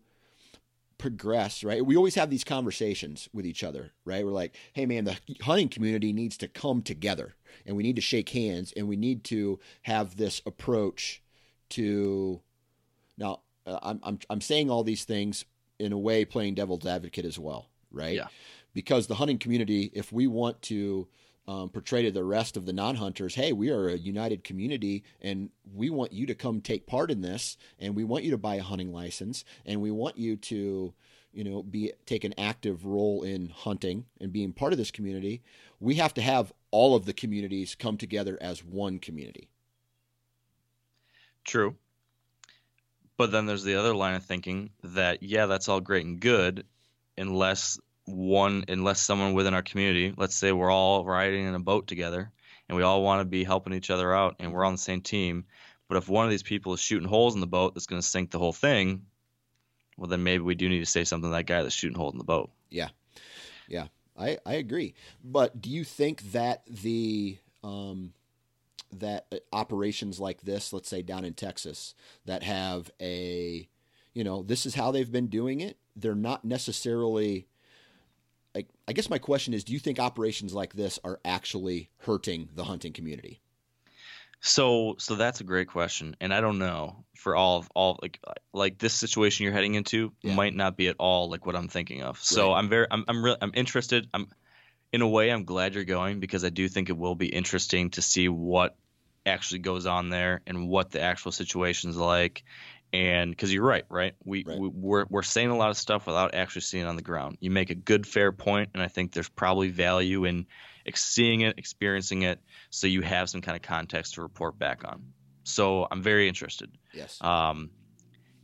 [0.98, 1.86] progress, right?
[1.86, 4.26] We always have these conversations with each other, right?
[4.26, 7.36] We're like, hey, man, the hunting community needs to come together
[7.66, 11.22] and we need to shake hands and we need to have this approach
[11.72, 12.42] to.
[13.18, 15.46] Now, uh, I'm, I'm, I'm saying all these things
[15.80, 18.16] in a way playing devil's advocate as well, right?
[18.16, 18.28] Yeah.
[18.74, 21.08] Because the hunting community, if we want to
[21.48, 25.50] um, portray to the rest of the non-hunters, hey, we are a united community, and
[25.74, 28.56] we want you to come take part in this, and we want you to buy
[28.56, 30.94] a hunting license, and we want you to,
[31.32, 35.42] you know, be take an active role in hunting and being part of this community.
[35.80, 39.50] We have to have all of the communities come together as one community.
[41.50, 41.76] True.
[43.18, 46.64] But then there's the other line of thinking that yeah, that's all great and good,
[47.18, 51.88] unless one unless someone within our community, let's say we're all riding in a boat
[51.88, 52.32] together,
[52.68, 55.02] and we all want to be helping each other out, and we're on the same
[55.02, 55.44] team.
[55.88, 58.08] But if one of these people is shooting holes in the boat that's going to
[58.08, 59.08] sink the whole thing,
[59.98, 62.14] well, then maybe we do need to say something to that guy that's shooting holes
[62.14, 62.52] in the boat.
[62.70, 62.90] Yeah,
[63.68, 64.94] yeah, I I agree.
[65.24, 68.14] But do you think that the um,
[68.91, 73.67] that uh, operations like this, let's say down in Texas, that have a,
[74.13, 75.78] you know, this is how they've been doing it.
[75.95, 77.47] They're not necessarily.
[78.56, 82.49] Like, I guess my question is: Do you think operations like this are actually hurting
[82.56, 83.41] the hunting community?
[84.41, 88.19] So, so that's a great question, and I don't know for all of all like
[88.54, 90.34] like this situation you're heading into yeah.
[90.34, 92.17] might not be at all like what I'm thinking of.
[92.23, 92.58] So right.
[92.58, 94.08] I'm very I'm I'm really I'm interested.
[94.13, 94.30] I'm
[94.91, 97.91] in a way I'm glad you're going because I do think it will be interesting
[97.91, 98.75] to see what
[99.25, 102.43] actually goes on there and what the actual situation's like.
[102.91, 104.15] And because you're right, right?
[104.25, 104.58] We, right.
[104.58, 107.38] we we're we're saying a lot of stuff without actually seeing it on the ground.
[107.39, 110.47] You make a good, fair point, and I think there's probably value in
[110.95, 115.13] seeing it, experiencing it, so you have some kind of context to report back on.
[115.43, 116.71] So I'm very interested.
[116.91, 117.21] Yes.
[117.21, 117.69] Um,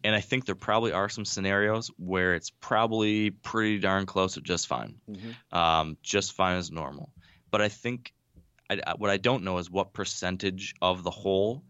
[0.05, 4.41] and I think there probably are some scenarios where it's probably pretty darn close to
[4.41, 5.57] just fine, mm-hmm.
[5.57, 7.11] um, just fine as normal.
[7.49, 8.13] But I think
[8.69, 11.63] I, what I don't know is what percentage of the whole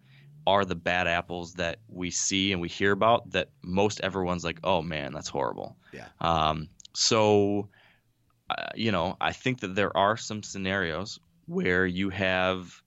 [0.45, 4.59] are the bad apples that we see and we hear about that most everyone's like,
[4.65, 5.77] oh man, that's horrible.
[5.93, 6.07] Yeah.
[6.19, 7.69] Um, so
[8.49, 12.81] uh, you know, I think that there are some scenarios where you have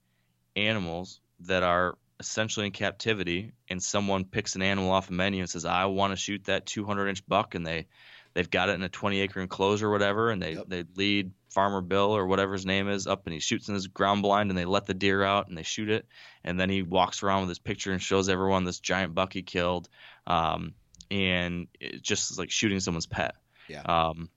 [0.57, 5.51] animals that are essentially in captivity and someone picks an animal off a menu and
[5.51, 7.87] says I want to shoot that 200 inch buck and they
[8.35, 10.65] they've got it in a 20 acre enclosure or whatever and they yep.
[10.69, 13.87] they lead farmer Bill or whatever his name is up and he shoots in his
[13.87, 16.07] ground blind and they let the deer out and they shoot it
[16.45, 19.43] and then he walks around with his picture and shows everyone this giant buck he
[19.43, 19.89] killed
[20.27, 20.75] um,
[21.11, 23.35] and it just is like shooting someone's pet
[23.69, 24.29] yeah um,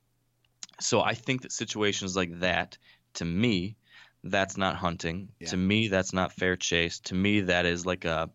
[0.81, 2.77] so I think that situations like that,
[3.15, 3.77] to me,
[4.23, 5.29] that's not hunting.
[5.39, 5.49] Yeah.
[5.49, 6.99] To me, that's not fair chase.
[7.01, 8.29] To me, that is like a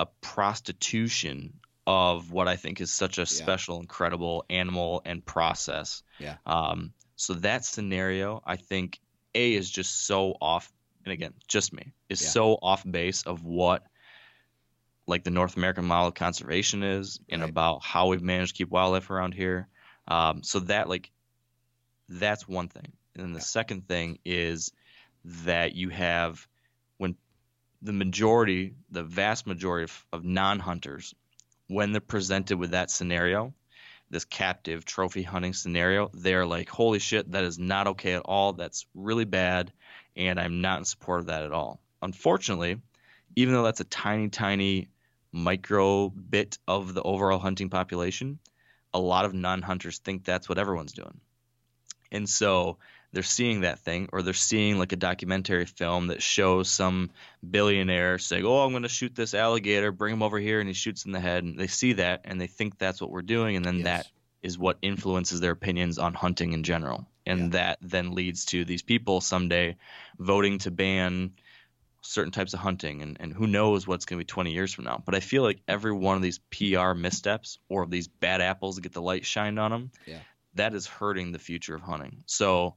[0.00, 1.54] a prostitution
[1.86, 3.26] of what I think is such a yeah.
[3.26, 6.02] special, incredible animal and process.
[6.18, 6.36] Yeah.
[6.46, 6.92] Um.
[7.16, 9.00] So that scenario, I think,
[9.34, 10.72] a is just so off.
[11.04, 12.28] And again, just me is yeah.
[12.28, 13.82] so off base of what
[15.06, 17.50] like the North American model of conservation is, and right.
[17.50, 19.68] about how we've managed to keep wildlife around here.
[20.08, 21.10] Um, so that like
[22.08, 22.92] that's one thing.
[23.14, 24.72] And then the second thing is
[25.24, 26.46] that you have
[26.98, 27.16] when
[27.82, 31.14] the majority, the vast majority of, of non hunters,
[31.68, 33.54] when they're presented with that scenario,
[34.10, 38.52] this captive trophy hunting scenario, they're like, holy shit, that is not okay at all.
[38.52, 39.72] That's really bad.
[40.16, 41.80] And I'm not in support of that at all.
[42.02, 42.80] Unfortunately,
[43.36, 44.88] even though that's a tiny, tiny
[45.32, 48.38] micro bit of the overall hunting population,
[48.92, 51.20] a lot of non hunters think that's what everyone's doing.
[52.12, 52.78] And so
[53.14, 57.10] they're seeing that thing, or they're seeing like a documentary film that shows some
[57.48, 60.74] billionaire saying, "Oh, I'm going to shoot this alligator, bring him over here," and he
[60.74, 61.44] shoots in the head.
[61.44, 63.84] And they see that, and they think that's what we're doing, and then yes.
[63.84, 64.06] that
[64.42, 67.48] is what influences their opinions on hunting in general, and yeah.
[67.48, 69.76] that then leads to these people someday
[70.18, 71.32] voting to ban
[72.02, 74.84] certain types of hunting and, and who knows what's going to be 20 years from
[74.84, 78.74] now but i feel like every one of these pr missteps or these bad apples
[78.74, 80.18] that get the light shined on them yeah
[80.54, 82.22] that is hurting the future of hunting.
[82.26, 82.76] So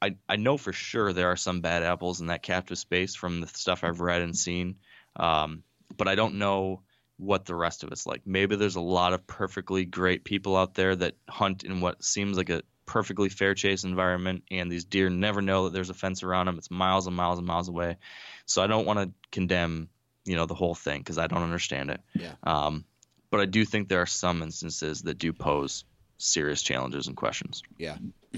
[0.00, 3.40] I I know for sure there are some bad apples in that captive space from
[3.40, 4.76] the stuff I've read and seen,
[5.16, 5.62] um,
[5.96, 6.82] but I don't know
[7.18, 8.22] what the rest of it's like.
[8.26, 12.36] Maybe there's a lot of perfectly great people out there that hunt in what seems
[12.36, 16.22] like a perfectly fair chase environment, and these deer never know that there's a fence
[16.22, 16.58] around them.
[16.58, 17.96] It's miles and miles and miles away.
[18.44, 19.88] So I don't want to condemn
[20.26, 22.00] you know the whole thing because I don't understand it.
[22.14, 22.32] Yeah.
[22.42, 22.84] Um,
[23.30, 25.84] but I do think there are some instances that do pose
[26.18, 27.62] serious challenges and questions.
[27.78, 27.96] Yeah.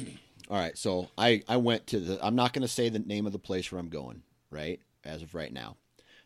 [0.48, 0.76] All right.
[0.76, 3.38] So I, I went to the, I'm not going to say the name of the
[3.38, 4.80] place where I'm going, right?
[5.04, 5.76] As of right now.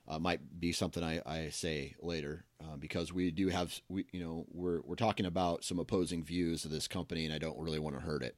[0.08, 4.20] Uh, might be something I, I say later uh, because we do have we you
[4.20, 7.78] know we're we're talking about some opposing views of this company and I don't really
[7.78, 8.36] want to hurt it.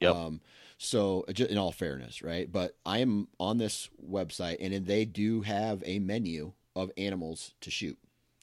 [0.00, 0.14] Yep.
[0.14, 0.40] Um,
[0.76, 2.52] so in all fairness, right?
[2.52, 7.70] But I am on this website and they do have a menu of animals to
[7.70, 7.98] shoot,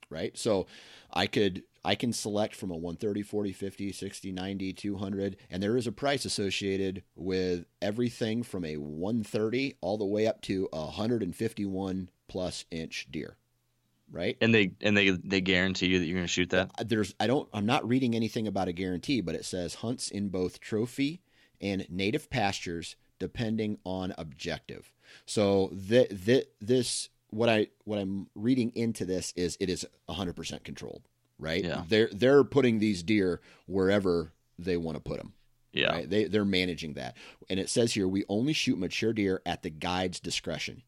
[0.10, 0.36] right?
[0.36, 0.66] So
[1.14, 5.76] I could I can select from a 130, 40, 50, 60, 90, 200, and there
[5.76, 10.86] is a price associated with everything from a 130 all the way up to a
[10.86, 13.36] 151 plus inch deer.
[14.12, 14.38] Right?
[14.42, 16.70] And they and they they guarantee you that you're going to shoot that.
[16.78, 20.10] Uh, there's I don't I'm not reading anything about a guarantee, but it says hunts
[20.10, 21.22] in both trophy
[21.60, 24.94] and native pastures depending on objective.
[25.26, 30.64] So th- th- this what I what I'm reading into this is it is 100%
[30.64, 31.08] controlled
[31.40, 31.64] right?
[31.64, 31.84] Yeah.
[31.88, 35.34] They're they're putting these deer wherever they want to put them.
[35.72, 35.92] Yeah.
[35.92, 36.10] Right?
[36.10, 37.18] They they're managing that.
[37.50, 40.84] And it says here we only shoot mature deer at the guide's discretion.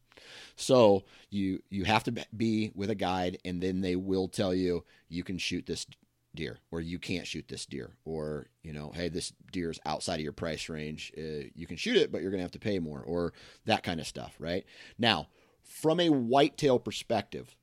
[0.56, 4.84] So you you have to be with a guide, and then they will tell you
[5.08, 5.86] you can shoot this
[6.34, 10.16] deer, or you can't shoot this deer, or you know, hey, this deer is outside
[10.16, 11.12] of your price range.
[11.16, 13.32] Uh, you can shoot it, but you're going to have to pay more, or
[13.64, 14.64] that kind of stuff, right?
[14.98, 15.28] Now,
[15.62, 17.56] from a whitetail perspective,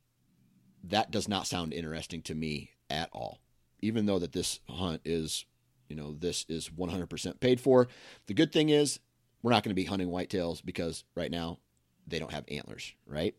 [0.84, 3.40] that does not sound interesting to me at all.
[3.82, 5.46] Even though that this hunt is,
[5.90, 7.88] you know, this is 100% paid for.
[8.28, 9.00] The good thing is
[9.42, 11.60] we're not going to be hunting whitetails because right now
[12.08, 13.36] they don't have antlers, right?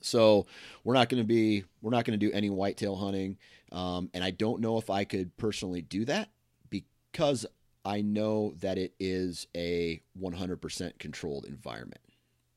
[0.00, 0.46] So
[0.84, 3.38] we're not going to be we're not going to do any whitetail hunting,
[3.72, 6.28] um, and I don't know if I could personally do that
[6.68, 7.46] because
[7.84, 12.00] I know that it is a 100% controlled environment,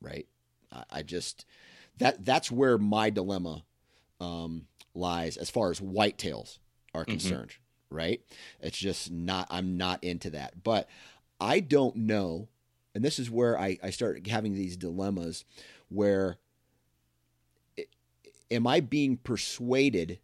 [0.00, 0.26] right?
[0.70, 1.46] I, I just
[1.98, 3.64] that that's where my dilemma
[4.20, 6.58] um, lies as far as whitetails
[6.94, 7.12] are Mm-hmm.
[7.12, 7.52] concerned,
[7.90, 8.20] right?
[8.60, 10.88] It's just not I'm not into that, but
[11.40, 12.48] I don't know
[12.94, 15.44] and this is where I, I start having these dilemmas
[15.88, 16.38] where
[18.50, 20.18] am I being persuaded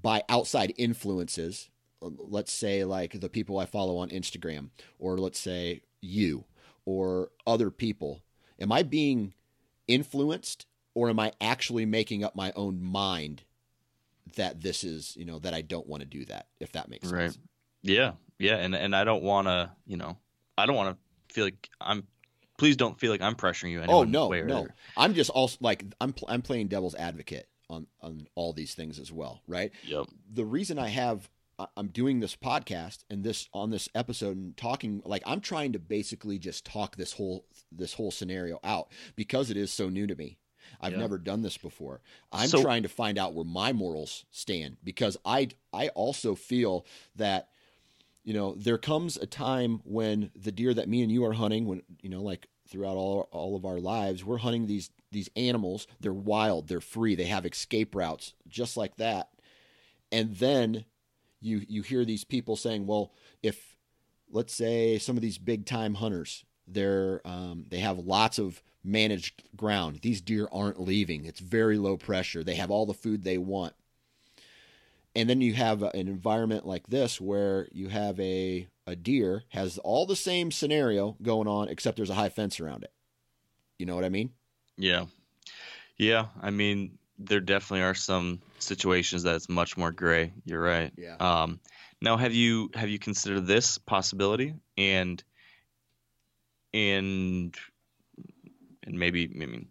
[0.00, 1.68] by outside influences?
[2.00, 6.44] Let's say, like the people I follow on Instagram, or let's say you
[6.84, 8.22] or other people.
[8.60, 9.34] Am I being
[9.88, 10.66] influenced,
[10.96, 13.42] or am I actually making up my own mind
[14.36, 16.46] that this is, you know, that I don't want to do that?
[16.58, 17.12] If that makes sense.
[17.12, 17.30] Right.
[17.32, 17.38] sense.
[17.82, 20.16] Yeah, yeah, and and I don't want to, you know,
[20.56, 22.04] I don't want to feel like I'm.
[22.58, 23.84] Please don't feel like I'm pressuring you.
[23.86, 24.66] Oh no, no.
[24.96, 28.98] I'm just also like I'm pl- I'm playing devil's advocate on on all these things
[28.98, 29.70] as well, right?
[29.84, 30.06] Yep.
[30.32, 31.28] The reason I have
[31.76, 35.78] I'm doing this podcast and this on this episode and talking like I'm trying to
[35.78, 40.16] basically just talk this whole this whole scenario out because it is so new to
[40.16, 40.38] me.
[40.80, 40.98] I've Yeah.
[40.98, 42.00] never done this before.
[42.32, 46.84] I'm So- trying to find out where my morals stand because I I also feel
[47.16, 47.48] that
[48.24, 51.66] you know there comes a time when the deer that me and you are hunting
[51.66, 55.86] when you know like throughout all all of our lives we're hunting these these animals
[56.00, 59.30] they're wild they're free they have escape routes just like that
[60.10, 60.84] and then
[61.40, 63.12] you you hear these people saying well
[63.42, 63.76] if
[64.30, 69.42] let's say some of these big time hunters they're um, they have lots of managed
[69.56, 73.38] ground these deer aren't leaving it's very low pressure they have all the food they
[73.38, 73.74] want
[75.14, 79.78] and then you have an environment like this where you have a a deer has
[79.78, 82.92] all the same scenario going on except there's a high fence around it
[83.78, 84.30] you know what i mean
[84.76, 85.06] Yeah,
[85.96, 86.26] yeah.
[86.42, 90.32] I mean, there definitely are some situations that it's much more gray.
[90.44, 90.92] You're right.
[90.96, 91.16] Yeah.
[91.18, 91.60] Um,
[92.02, 95.22] now, have you have you considered this possibility and
[96.74, 97.56] and
[98.86, 99.68] and maybe I mean,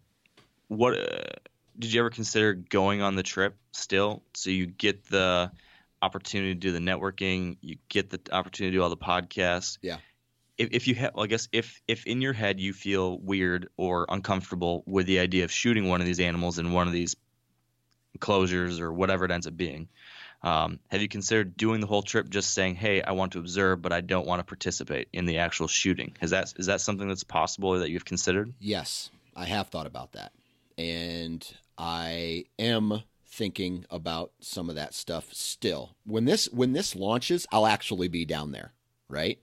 [0.67, 1.39] what uh,
[1.77, 4.23] did you ever consider going on the trip still?
[4.33, 5.51] So you get the
[6.01, 9.77] opportunity to do the networking, you get the opportunity to do all the podcasts.
[9.81, 9.97] Yeah.
[10.57, 13.69] If, if you have, well, I guess if if in your head you feel weird
[13.77, 17.15] or uncomfortable with the idea of shooting one of these animals in one of these
[18.13, 19.89] enclosures or whatever it ends up being,
[20.45, 23.81] um, have you considered doing the whole trip just saying, "Hey, I want to observe,
[23.81, 26.15] but I don't want to participate in the actual shooting"?
[26.21, 28.53] Is that is that something that's possible or that you've considered?
[28.59, 30.31] yes i have thought about that
[30.77, 37.45] and i am thinking about some of that stuff still when this when this launches
[37.51, 38.71] i'll actually be down there
[39.09, 39.39] right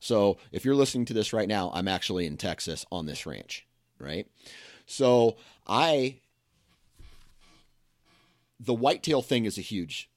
[0.00, 3.66] so if you're listening to this right now i'm actually in texas on this ranch
[3.98, 4.26] right
[4.84, 5.36] so
[5.66, 6.16] i
[8.58, 10.10] the whitetail thing is a huge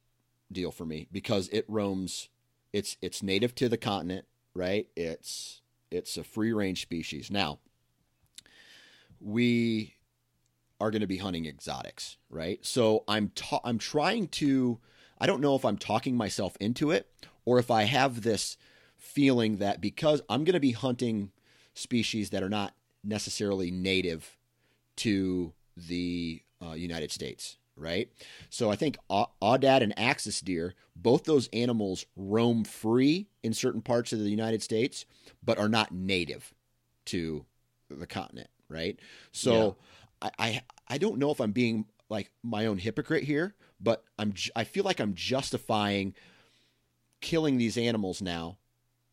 [0.52, 2.30] deal for me because it roams
[2.74, 4.26] it's it's native to the continent
[4.56, 4.88] right?
[4.96, 7.32] It's it's a free range species.
[7.32, 7.60] Now
[9.22, 9.96] we
[10.82, 12.66] are going to be hunting exotics right?
[12.66, 14.80] So i'm ta- i'm trying to
[15.20, 17.08] i don't know if i'm talking myself into it
[17.44, 18.56] or if i have this
[18.98, 21.32] feeling that because i'm going to be hunting
[21.74, 22.74] species that are not
[23.04, 24.38] necessarily native
[24.98, 28.12] to the uh, United States, right?
[28.50, 33.82] So I think Au- Aoudad and Axis deer, both those animals roam free in certain
[33.82, 35.06] parts of the United States,
[35.44, 36.54] but are not native
[37.06, 37.46] to
[37.90, 39.00] the continent, right?
[39.32, 39.78] So
[40.22, 44.34] I, I I don't know if I'm being like my own hypocrite here, but I'm
[44.56, 46.14] I feel like I'm justifying
[47.22, 48.58] killing these animals now,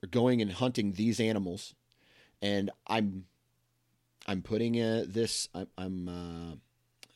[0.03, 1.75] or going and hunting these animals,
[2.43, 3.27] and I'm
[4.27, 5.49] I'm putting uh, this.
[5.55, 6.57] I'm, I'm uh,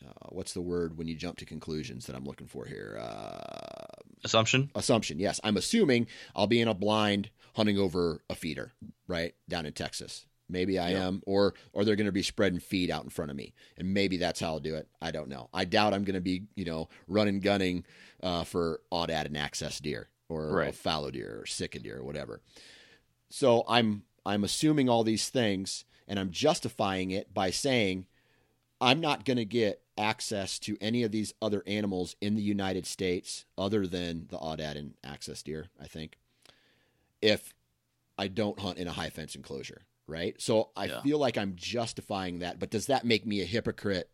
[0.07, 2.98] uh, what's the word when you jump to conclusions that I'm looking for here?
[3.01, 3.84] Uh,
[4.24, 4.70] Assumption?
[4.74, 5.18] assumption.
[5.18, 8.72] Yes, I'm assuming I'll be in a blind hunting over a feeder
[9.07, 10.26] right down in Texas.
[10.48, 11.07] Maybe I Yeah.
[11.07, 13.94] am, or or they're going to be spreading feed out in front of me, and
[13.94, 14.88] maybe that's how I'll do it.
[15.01, 15.48] I don't know.
[15.55, 17.84] I doubt I'm going to be, you know, running gunning
[18.22, 20.74] uh, for aoudad and Axis deer or Right.
[20.74, 22.42] fallow deer or sika deer or whatever.
[23.28, 28.07] So I'm I'm assuming all these things and I'm justifying it by saying
[28.80, 32.86] I'm not going to get access to any of these other animals in the United
[32.86, 36.18] States other than the aoudad and Axis deer, I think,
[37.20, 37.53] if
[38.18, 40.40] I don't hunt in a high fence enclosure, right?
[40.40, 41.03] So I Yeah.
[41.03, 44.11] feel like I'm justifying that, but does that make me a hypocrite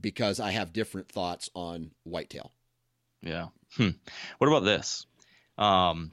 [0.00, 2.52] because I have different thoughts on whitetail?
[3.22, 3.48] Yeah.
[3.76, 3.90] Hmm.
[4.38, 5.06] What about this?
[5.58, 6.12] Um,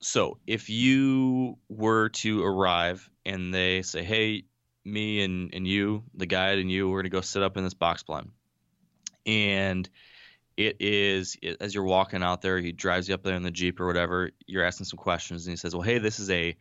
[0.00, 4.44] so if you were to arrive and they say, "Hey,
[4.84, 7.74] me and and you, the guide and you, we're gonna go sit up in this
[7.74, 8.30] box blind,"
[9.26, 9.88] and
[10.56, 13.50] it is it, as you're walking out there, he drives you up there in the
[13.50, 14.30] jeep or whatever.
[14.46, 16.56] You're asking some questions, and he says, "Well, hey, this is a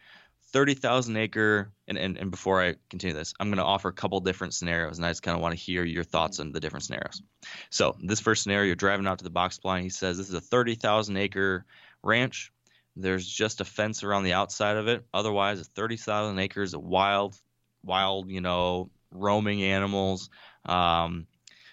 [0.53, 3.93] thirty thousand acre." And, and and before I continue this, I'm going to offer a
[3.93, 6.59] couple different scenarios, and I just kind of want to hear your thoughts on the
[6.59, 7.21] different scenarios.
[7.69, 9.83] So this first scenario, you're driving out to the box blind.
[9.83, 11.65] He says this is a thirty thousand acre
[12.01, 12.51] ranch.
[12.95, 15.05] There's just a fence around the outside of it.
[15.13, 17.37] Otherwise, it's thirty thousand acres of wild,
[17.83, 20.29] wild, you know, roaming animals.
[20.65, 21.27] Um,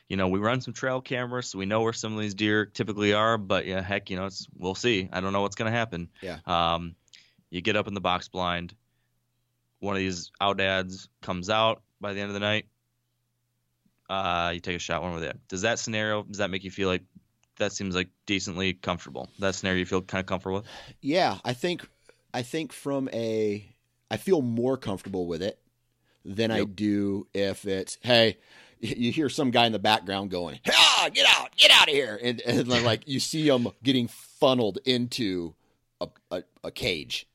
[0.08, 2.64] you know, we run some trail cameras, so we know where some of these deer
[2.64, 3.36] typically are.
[3.36, 5.08] But yeah, heck, you know, it's we'll see.
[5.12, 6.08] I don't know what's gonna happen.
[6.22, 6.38] Yeah.
[6.46, 6.94] Um,
[7.50, 8.74] you get up in the box blind.
[9.80, 12.66] One of these aoudads comes out by the end of the night.
[14.08, 15.38] Uh, you take a shot one with it.
[15.48, 17.02] Does that scenario does that make you feel like
[17.58, 19.28] that seems like decently comfortable?
[19.38, 20.66] That scenario you feel kind of comfortable with?
[21.02, 21.86] Yeah, I think
[22.32, 23.68] I think from a
[24.10, 25.58] I feel more comfortable with it
[26.24, 28.38] than I do if it's hey,
[28.80, 32.18] you hear some guy in the background going, "Ah, get out, get out of here,"
[32.22, 35.54] and, and then, like you see him getting funneled into
[36.00, 37.26] a, a, a cage.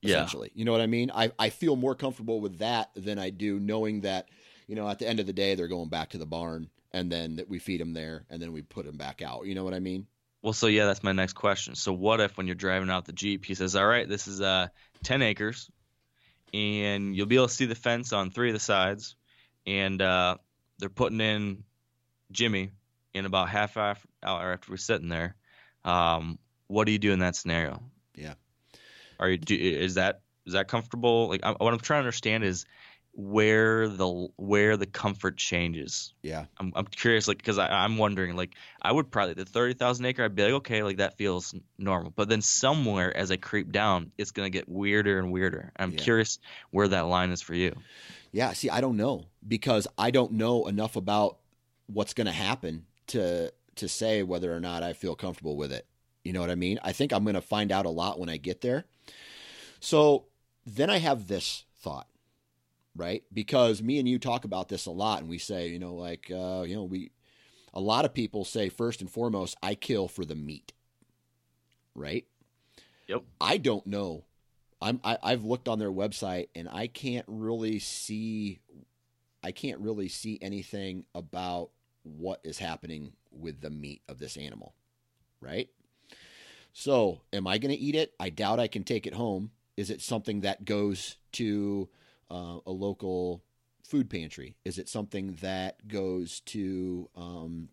[0.00, 0.16] Yeah.
[0.16, 1.10] Essentially, you know what I mean.
[1.12, 4.28] I I feel more comfortable with that than I do knowing that
[4.66, 7.10] you know at the end of the day they're going back to the barn and
[7.10, 9.46] then that we feed them there and then we put them back out.
[9.46, 10.06] You know what I mean?
[10.42, 11.74] Well, so yeah, that's my next question.
[11.74, 14.40] So what if when you're driving out the Jeep, he says, "All right, this is
[14.40, 14.68] uh
[15.02, 15.70] 10 acres,
[16.52, 19.16] and you'll be able to see the fence on three of the sides,
[19.66, 20.36] and uh,
[20.78, 21.64] they're putting in
[22.30, 22.70] Jimmy
[23.14, 25.36] in about half hour hour after we're sitting there.
[25.84, 27.82] Um, what do you do in that scenario?
[28.14, 28.34] Yeah.
[29.18, 31.28] Are you do, is that is that comfortable?
[31.28, 32.66] Like I, what I'm trying to understand is
[33.20, 36.14] where the where the comfort changes.
[36.22, 36.44] Yeah.
[36.58, 40.22] I'm, I'm curious, like, because I'm wondering, like, I would probably the thirty thousand acre,
[40.24, 42.12] I'd be like, okay, like that feels normal.
[42.14, 45.72] But then somewhere as I creep down, it's gonna get weirder and weirder.
[45.76, 45.98] I'm Yeah.
[45.98, 46.38] curious
[46.70, 47.74] where that line is for you.
[48.30, 51.38] Yeah, see, I don't know because I don't know enough about
[51.86, 55.86] what's going to happen to to say whether or not I feel comfortable with it.
[56.22, 56.78] You know what I mean?
[56.84, 58.84] I think I'm going to find out a lot when I get there.
[59.80, 60.26] So
[60.66, 62.06] then I have this thought,
[62.98, 63.22] right?
[63.32, 66.30] Because me and you talk about this a lot, and we say, you know, like,
[66.30, 67.12] uh, you know, we,
[67.72, 70.72] a lot of people say first and foremost, I kill for the meat,
[71.94, 72.26] right?
[73.06, 73.22] Yep.
[73.40, 74.24] I don't know.
[74.82, 78.60] I'm I, I've looked on their website and I can't really see
[79.42, 81.70] I can't really see anything about
[82.02, 84.74] what is happening with the meat of this animal.
[85.40, 85.68] Right?
[86.72, 88.12] So, am I going to eat it?
[88.20, 89.50] I doubt I can take it home.
[89.76, 91.88] Is it something that goes to
[92.30, 93.42] uh, a local
[93.84, 94.56] food pantry?
[94.64, 97.68] Is it something that goes to um,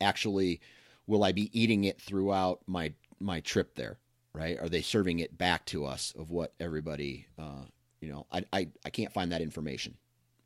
[0.00, 0.60] actually?
[1.06, 3.98] Will I be eating it throughout my my trip there?
[4.32, 4.58] Right?
[4.60, 7.26] Are they serving it back to us of what everybody?
[7.38, 7.64] Uh,
[8.00, 9.96] you know, I, I I can't find that information.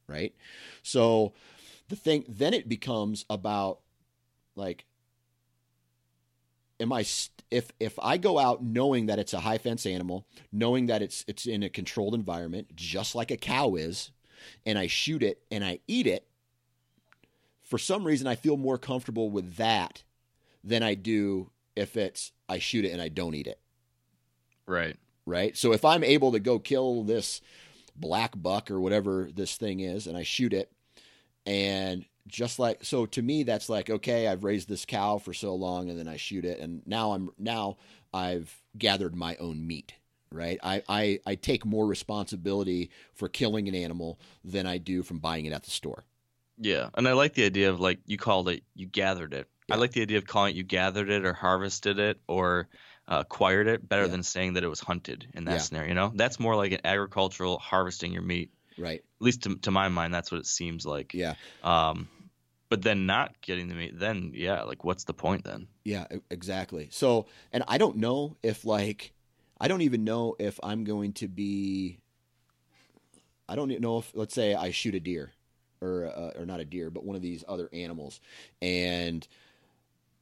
[0.06, 0.34] Right?
[0.82, 1.32] So
[1.88, 3.80] the thing then it becomes about
[4.56, 4.84] like
[6.80, 7.04] am I
[7.50, 11.24] if if I go out knowing that it's a high fence animal, knowing that it's
[11.28, 14.10] it's in a controlled environment, just like a cow is,
[14.64, 16.26] and I shoot it and I eat it,
[17.62, 20.02] for some reason I feel more comfortable with that
[20.64, 23.60] than I do if it's I shoot it and I don't eat it.
[24.66, 24.96] Right.
[25.26, 25.56] Right?
[25.56, 27.40] So if I'm able to go kill this
[27.96, 30.72] black buck or whatever this thing is and I shoot it
[31.44, 35.54] and just like so to me that's like okay I've raised this cow for so
[35.54, 37.76] long and then I shoot it and now I'm now
[38.12, 39.94] I've gathered my own meat
[40.32, 45.18] right I I, I take more responsibility for killing an animal than I do from
[45.18, 46.04] buying it at the store
[46.58, 49.48] Yeah, and I like the idea of like you called it, you gathered it.
[49.70, 52.68] I like the idea of calling it you gathered it or harvested it or
[53.08, 54.10] uh, acquired it better Yeah.
[54.12, 55.58] than saying that it was hunted in that Yeah.
[55.58, 55.88] scenario.
[55.88, 58.50] You know, that's more like an agricultural harvesting your meat.
[58.78, 61.14] right At least to, to my mind, that's what it seems like.
[61.14, 62.08] yeah Um,
[62.70, 65.68] but then not getting the meat, then yeah, like what's the point then?
[65.84, 66.88] Yeah, exactly.
[66.90, 69.12] So, and I don't know if like
[69.60, 71.98] I don't even know if I'm going to be
[73.48, 75.32] I don't know if let's say I shoot a deer
[75.82, 78.20] or uh, or not a deer, but one of these other animals
[78.62, 79.26] and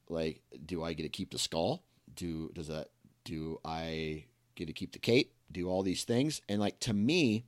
[0.09, 1.85] like do I get to keep the skull?
[2.17, 2.89] Do does that
[3.23, 4.25] do I
[4.57, 5.33] get to keep the cape?
[5.51, 6.41] do all these things.
[6.49, 7.45] And like to me,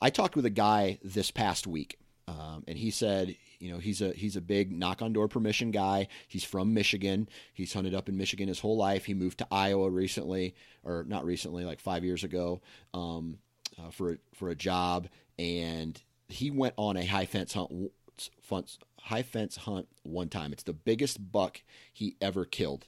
[0.00, 4.02] I talked with a guy this past week, um, and he said, you know, he's
[4.02, 6.08] a he's a big knock on door permission guy.
[6.28, 7.28] He's from Michigan.
[7.52, 9.04] He's hunted up in Michigan his whole life.
[9.04, 12.60] He moved to Iowa recently, or not recently, like five years ago,
[12.94, 13.38] um,
[13.78, 17.92] uh, for a, for a job, and he went on a high fence hunt.
[19.00, 20.52] High fence hunt one time.
[20.52, 22.86] It's the biggest buck he ever killed,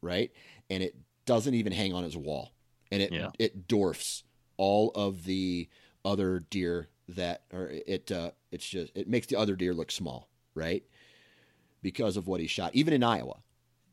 [0.00, 0.30] right?
[0.70, 2.52] And it doesn't even hang on his wall,
[2.90, 3.30] and it yeah.
[3.38, 4.22] it dwarfs
[4.56, 5.68] all of the
[6.04, 10.28] other deer that or it uh, it's just it makes the other deer look small,
[10.54, 10.84] right?
[11.82, 13.36] Because of what he shot, even in Iowa,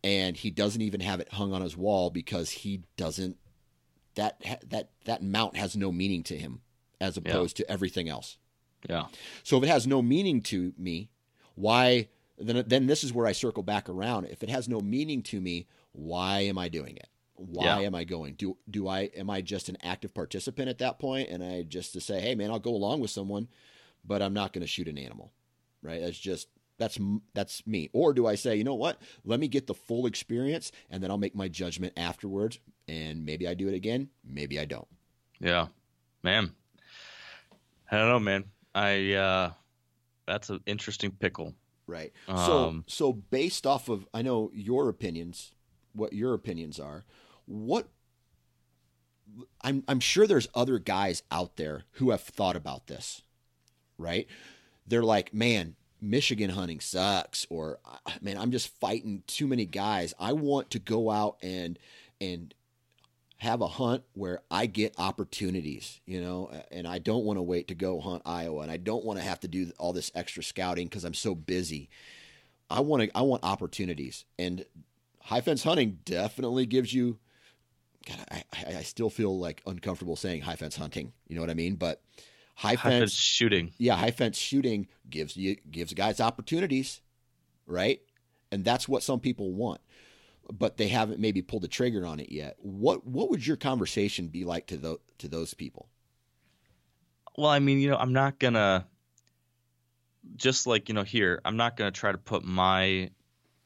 [0.03, 3.37] and he doesn't even have it hung on his wall because he doesn't
[4.15, 6.61] that that that mount has no meaning to him
[6.99, 7.65] as opposed yeah.
[7.65, 8.37] to everything else.
[8.89, 9.05] Yeah.
[9.43, 11.09] So if it has no meaning to me,
[11.55, 14.25] why then then this is where I circle back around.
[14.25, 17.07] If it has no meaning to me, why am I doing it?
[17.35, 17.79] Why yeah.
[17.79, 18.35] am I going?
[18.35, 21.93] Do do I am I just an active participant at that point and I just
[21.93, 23.47] to say, "Hey man, I'll go along with someone,
[24.05, 25.31] but I'm not going to shoot an animal."
[25.81, 26.01] Right?
[26.01, 26.99] That's just that's
[27.33, 27.89] that's me.
[27.93, 29.01] Or do I say, "You know what?
[29.25, 33.47] Let me get the full experience and then I'll make my judgment afterwards and maybe
[33.47, 34.87] I do it again, maybe I don't."
[35.39, 35.67] Yeah.
[36.21, 36.51] Man.
[37.91, 38.45] I don't know, man.
[38.75, 39.51] I uh
[40.27, 41.53] that's an interesting pickle.
[41.87, 42.13] Right.
[42.27, 45.51] So um, so based off of I know your opinions,
[45.93, 47.03] what your opinions are
[47.45, 47.87] what
[49.61, 53.21] I'm I'm sure there's other guys out there who have thought about this,
[53.97, 54.27] right?
[54.85, 60.13] They're like, man, Michigan hunting sucks, or ah, man, I'm just fighting too many guys.
[60.19, 61.79] I want to go out and
[62.19, 62.53] and
[63.37, 67.67] have a hunt where I get opportunities, you know, and I don't want to wait
[67.69, 70.43] to go hunt Iowa, and I don't want to have to do all this extra
[70.43, 71.89] scouting because I'm so busy.
[72.69, 74.65] I want to I want opportunities, and
[75.21, 77.17] high fence hunting definitely gives you
[78.05, 78.43] God, I,
[78.77, 81.13] I still feel like uncomfortable saying high fence hunting.
[81.27, 81.75] You know what I mean?
[81.75, 82.01] But
[82.55, 83.71] high, high fence, fence, shooting.
[83.77, 87.01] Yeah, high fence shooting gives you gives guys opportunities,
[87.65, 88.01] right?
[88.51, 89.81] And that's what some people want,
[90.51, 92.57] but they haven't maybe pulled the trigger on it yet.
[92.59, 95.89] What what would your conversation be like to the to those people?
[97.37, 98.85] Well, I mean, you know, I'm not gonna
[100.35, 103.09] just like you know here, I'm not gonna try to put my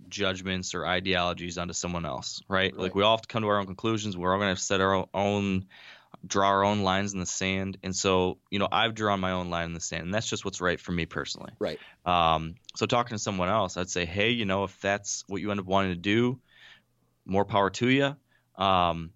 [0.10, 2.72] judgments or ideologies onto someone else, right?
[2.72, 2.82] right?
[2.82, 4.18] Like we all have to come to our own conclusions.
[4.18, 5.66] We're all going to set our own,
[6.26, 7.78] draw our own lines in the sand.
[7.84, 10.46] And so, you know, I've drawn my own line in the sand, and that's just
[10.46, 11.52] what's right for me personally.
[11.60, 11.80] Right.
[12.06, 15.52] Um, so talking to someone else, I'd say, hey, you know, if that's what you
[15.52, 16.40] end up wanting to do,
[17.26, 18.16] more power to you.
[18.56, 19.12] Um,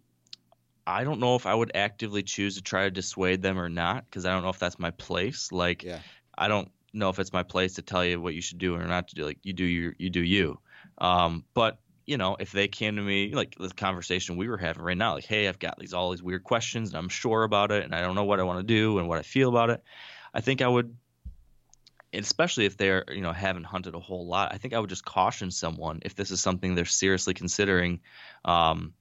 [0.86, 4.06] I don't know if I would actively choose to try to dissuade them or not
[4.06, 5.52] because I don't know if that's my place.
[5.52, 6.00] Like, yeah.
[6.38, 8.84] I don't know if it's my place to tell you what you should do or
[8.84, 9.26] not to do.
[9.26, 10.60] Like, you do your, you do you.
[11.02, 14.84] Um, but you know, if they came to me like the conversation we were having
[14.84, 17.72] right now, like, hey, I've got these all these weird questions and I'm sure about
[17.72, 19.70] it and I don't know what I want to do and what I feel about
[19.70, 19.84] it,
[20.34, 20.96] I think I would
[22.14, 25.06] especially if they're you know haven't hunted a whole lot i think i would just
[25.06, 28.02] caution someone if this is something they're seriously considering
[28.44, 28.94] um,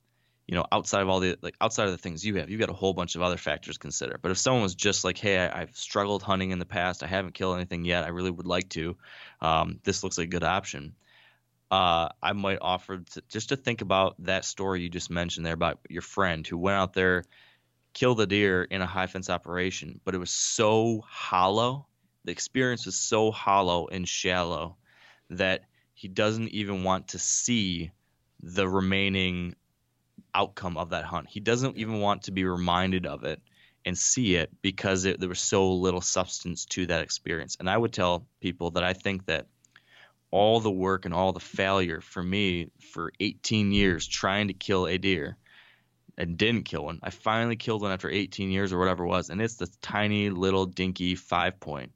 [0.46, 2.70] you know outside of all the like outside of the things you have you've got
[2.70, 4.18] a whole bunch of other factors to consider.
[4.20, 7.06] But if someone was just like hey I, have struggled hunting in the past i
[7.06, 8.96] haven't killed anything yet i really would like to
[9.40, 10.94] um, this looks like a good option
[11.70, 15.54] uh, I might offer to, just to think about that story you just mentioned there
[15.54, 17.24] about your friend who went out there,
[17.92, 21.86] killed a deer in a high fence operation, but it was so hollow.
[22.24, 24.76] The experience was so hollow and shallow
[25.30, 25.62] that
[25.94, 27.92] he doesn't even want to see
[28.42, 29.54] the remaining
[30.34, 31.28] outcome of that hunt.
[31.28, 33.40] He doesn't even want to be reminded of it
[33.84, 37.56] and see it because it, there was so little substance to that experience.
[37.60, 39.46] And I would tell people that I think that–
[40.30, 44.86] all the work and all the failure for me for 18 years trying to kill
[44.86, 45.36] a deer
[46.16, 47.00] and didn't kill one.
[47.02, 50.30] I finally killed one after 18 years or whatever it was, and it's this tiny
[50.30, 51.92] little dinky five point.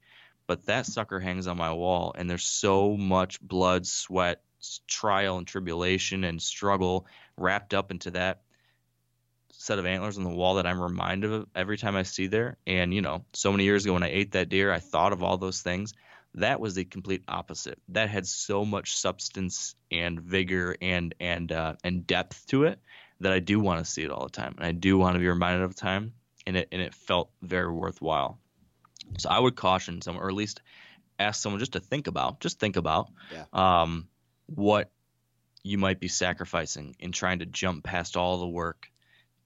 [0.47, 4.41] But that sucker hangs on my wall, and there's so much blood, sweat,
[4.87, 7.07] trial, and tribulation and struggle
[7.37, 8.41] wrapped up into that
[9.51, 12.57] set of antlers on the wall that I'm reminded of every time I see there.
[12.67, 15.23] And you know, so many years ago when I ate that deer, I thought of
[15.23, 15.93] all those things.
[16.35, 17.79] That was the complete opposite.
[17.89, 22.79] That had so much substance and vigor and and uh, and depth to it
[23.21, 25.19] that I do want to see it all the time, and I do want to
[25.19, 26.13] be reminded of time,
[26.45, 28.39] and it and it felt very worthwhile.
[29.17, 30.61] So I would caution someone, or at least
[31.17, 33.45] ask someone just to think about, just think about, yeah.
[33.53, 34.09] um,
[34.47, 34.91] what
[35.63, 38.87] you might be sacrificing in trying to jump past all the work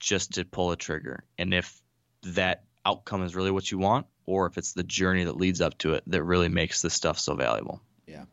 [0.00, 1.80] just to pull a trigger, and if
[2.22, 5.76] that outcome is really what you want, or if it's the journey that leads up
[5.78, 7.80] to it that really makes this stuff so valuable.
[8.06, 8.24] Yeah.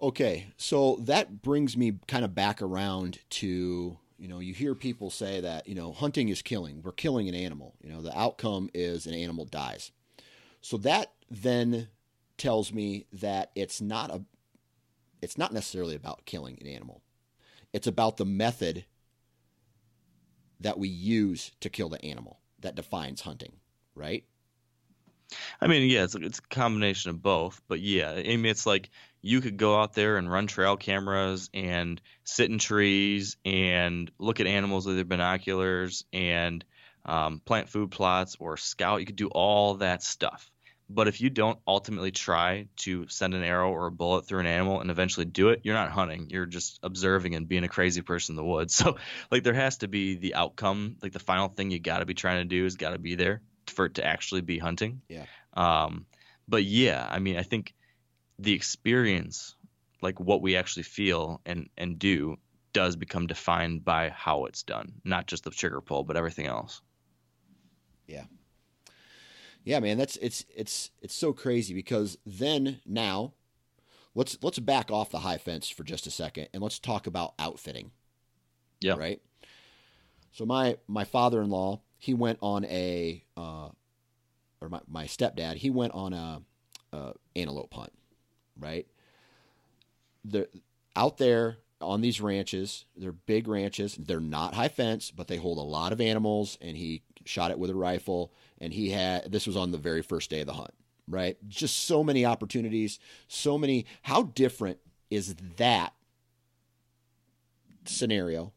[0.00, 5.10] Okay, so that brings me kind of back around to you know, you hear people
[5.10, 6.82] say that, you know, hunting is killing.
[6.82, 7.76] We're killing an animal.
[7.80, 9.92] You know, the outcome is an animal dies.
[10.60, 11.88] So that then
[12.36, 14.24] tells me that it's not a
[15.22, 17.02] it's not necessarily about killing an animal.
[17.72, 18.84] It's about the method
[20.60, 23.52] that we use to kill the animal that defines hunting,
[23.94, 24.24] right?
[25.60, 28.90] I mean, yeah, it's it's a combination of both, but yeah, I mean, it's like
[29.20, 34.40] you could go out there and run trail cameras and sit in trees and look
[34.40, 36.64] at animals with their binoculars and
[37.04, 39.00] um, plant food plots or scout.
[39.00, 40.50] You could do all that stuff.
[40.90, 44.46] But if you don't ultimately try to send an arrow or a bullet through an
[44.46, 46.28] animal and eventually do it, you're not hunting.
[46.30, 48.74] You're just observing and being a crazy person in the woods.
[48.82, 48.96] So,
[49.30, 50.96] like, there has to be the outcome.
[51.02, 53.16] Like, the final thing you got to be trying to do is got to be
[53.16, 55.02] there for it to actually be hunting.
[55.08, 55.26] Yeah.
[55.54, 56.06] Um,
[56.46, 57.74] but yeah, I mean, I think
[58.38, 59.56] the experience,
[60.00, 62.36] like what we actually feel and and do,
[62.72, 66.80] does become defined by how it's done, not just the trigger pull, but everything else.
[68.06, 68.24] Yeah.
[69.64, 73.34] Yeah, man, that's it's it's it's so crazy because then now
[74.14, 77.34] let's let's back off the high fence for just a second and let's talk about
[77.38, 77.90] outfitting.
[78.80, 78.94] Yeah.
[78.96, 79.20] Right.
[80.32, 83.68] So my my father in law he went on a uh,
[84.60, 86.42] or my, my stepdad he went on a,
[86.92, 87.92] a antelope hunt
[88.60, 88.86] right?
[90.24, 90.48] They're
[90.96, 92.84] out there on these ranches.
[92.96, 93.94] They're big ranches.
[93.94, 97.58] They're not high fence but they hold a lot of animals and he shot it
[97.58, 100.54] with a rifle and he had this was on the very first day of the
[100.54, 100.72] hunt
[101.10, 101.38] right?
[101.48, 104.78] Just so many opportunities so many how different
[105.10, 105.92] is that
[107.84, 108.52] scenario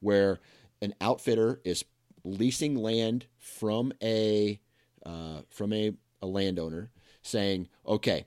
[0.00, 0.40] where
[0.80, 1.84] an outfitter is
[2.24, 4.60] leasing land from a
[5.04, 6.90] uh, from a, a landowner
[7.22, 8.24] saying, okay,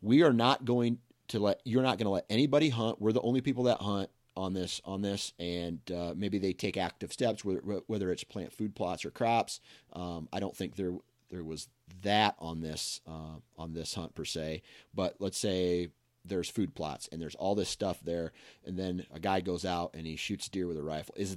[0.00, 0.98] we are not going
[1.28, 3.00] to let you're not going to let anybody hunt.
[3.00, 6.76] We're the only people that hunt on this on this, and uh, maybe they take
[6.76, 9.60] active steps, whether whether it's plant food plots or crops.
[9.92, 10.92] Um, I don't think there
[11.30, 11.68] there was
[12.02, 14.62] that on this uh, on this hunt per se,
[14.94, 15.88] but let's say
[16.24, 18.32] there's food plots and there's all this stuff there,
[18.64, 21.14] and then a guy goes out and he shoots deer with a rifle.
[21.18, 21.36] Is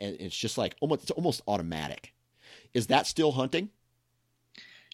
[0.00, 2.12] and it's just like almost it's almost automatic.
[2.74, 3.70] Is that still hunting?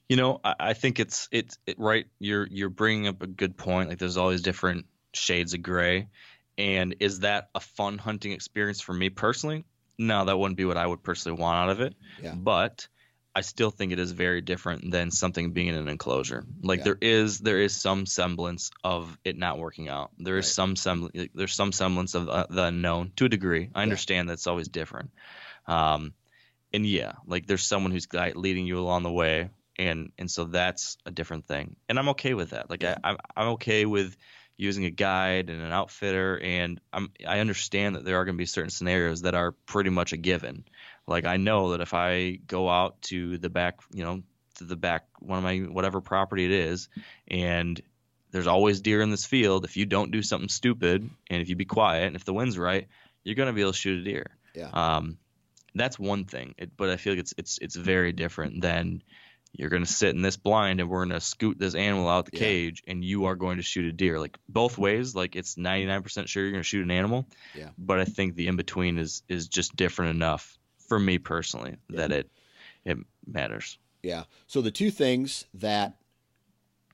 [0.09, 2.07] You know, I, I think it's it's it, right.
[2.19, 3.89] You're you're bringing up a good point.
[3.89, 6.09] Like there's all these different shades of gray,
[6.57, 9.65] and is that a fun hunting experience for me personally?
[9.99, 11.95] No, that wouldn't be what I would personally want out of it.
[12.23, 12.35] Yeah.
[12.35, 12.89] But
[13.39, 16.45] I still think it is very different than something being in an enclosure.
[16.61, 16.85] Like Yeah.
[16.87, 20.11] there is there is some semblance of it not working out.
[20.19, 20.53] There is Right.
[20.55, 23.71] some semblance there's some semblance of uh, the unknown to a degree.
[23.73, 25.13] I understand that's always different.
[25.67, 26.15] Um,
[26.73, 30.99] and yeah, like there's someone who's leading you along the way, and and so that's
[31.07, 31.77] a different thing.
[31.89, 32.69] And I'm okay with that.
[32.69, 32.97] Like Yeah.
[33.05, 34.17] I, I'm I'm okay with
[34.57, 38.43] using a guide and an outfitter, and I'm I understand that there are going to
[38.43, 40.65] be certain scenarios that are pretty much a given.
[41.09, 44.23] Like I know that if I go out to the back, you know,
[44.57, 46.89] to the back one of my whatever property it is,
[47.27, 47.81] and
[48.31, 49.65] there's always deer in this field.
[49.65, 52.59] If you don't do something stupid, and if you be quiet, and if the wind's
[52.59, 52.89] right,
[53.25, 54.37] you're gonna be able to shoot a deer.
[54.55, 54.69] Yeah.
[54.73, 55.19] Um,
[55.75, 59.03] that's one thing, it, but I feel like it's it's it's very different than
[59.53, 62.41] you're gonna sit in this blind and we're gonna scoot this animal out the Yeah.
[62.45, 64.19] cage and you are going to shoot a deer.
[64.21, 67.27] Like both ways, like it's 99% sure you're gonna shoot an animal.
[67.55, 67.71] Yeah.
[67.79, 70.59] But I think the in between is is just different enough
[70.89, 72.31] for me personally that it
[72.85, 73.79] it matters.
[74.03, 74.25] Yeah.
[74.47, 75.97] So the two things that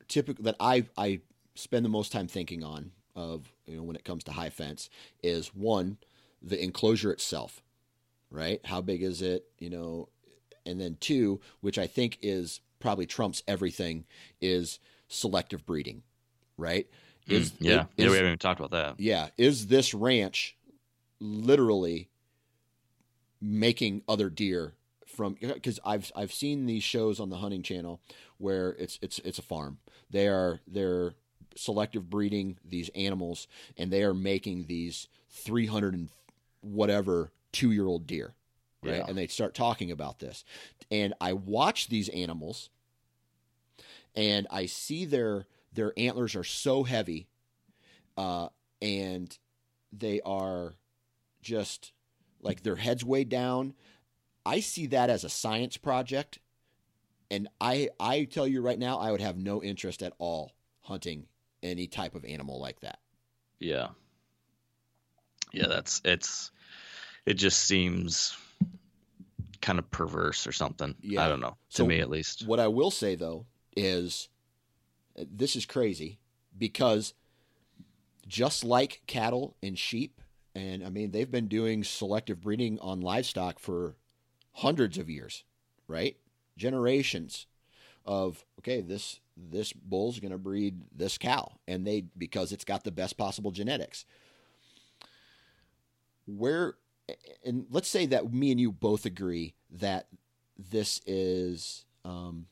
[0.09, 1.21] typically that I I
[1.55, 4.91] spend the most time thinking on of you know when it comes to high fence
[5.23, 5.99] is one
[6.43, 7.63] the enclosure itself,
[8.31, 8.61] right?
[8.67, 9.47] How big is it?
[9.59, 10.09] You know,
[10.67, 14.05] and then two, which I think is probably trumps everything,
[14.43, 14.79] is
[15.09, 16.03] selective breeding,
[16.59, 16.87] right?
[17.29, 19.01] Is Mm, yeah, yeah, we haven't even talked about that.
[19.01, 20.57] yeah, is this ranch
[21.21, 22.11] literally
[23.45, 24.73] making other deer
[25.07, 28.01] from because I've I've seen these shows on the hunting channel
[28.39, 29.79] where it's it's it's a farm.
[30.11, 31.15] They are they're
[31.55, 36.09] selective breeding these animals and they are making these 300 and
[36.63, 38.35] whatever 2-year-old deer,
[38.83, 38.97] right?
[38.97, 39.05] Yeah.
[39.07, 40.45] And they start talking about this.
[40.91, 42.71] And I watch these animals
[44.17, 47.29] and I see their their antlers are so heavy
[48.17, 48.49] uh,
[48.81, 49.37] and
[49.93, 50.75] they are
[51.43, 51.93] just
[52.45, 53.75] like their heads way down.
[54.47, 56.39] I see that as a science project,
[57.31, 61.27] and I I tell you right now, I would have no interest at all hunting
[61.63, 62.99] any type of animal like that.
[63.59, 63.89] Yeah.
[65.53, 66.51] Yeah, that's it's
[67.27, 68.37] it just seems
[69.63, 70.95] kind of perverse or something.
[71.01, 71.25] Yeah.
[71.25, 71.57] I don't know.
[71.71, 72.47] To So me at least.
[72.47, 74.29] What I will say though is
[75.17, 76.19] this is crazy
[76.59, 77.15] because
[78.27, 80.21] just like cattle and sheep
[80.55, 83.97] And I mean, they've been doing selective breeding on livestock for
[84.53, 85.45] hundreds of years,
[85.89, 86.17] right?
[86.57, 87.47] Generations
[88.05, 92.85] of okay, this this bull's going to breed this cow, and they because it's got
[92.85, 94.05] the best possible genetics.
[96.27, 96.75] Where,
[97.45, 100.07] and let's say that me and you both agree that
[100.57, 102.47] this is um,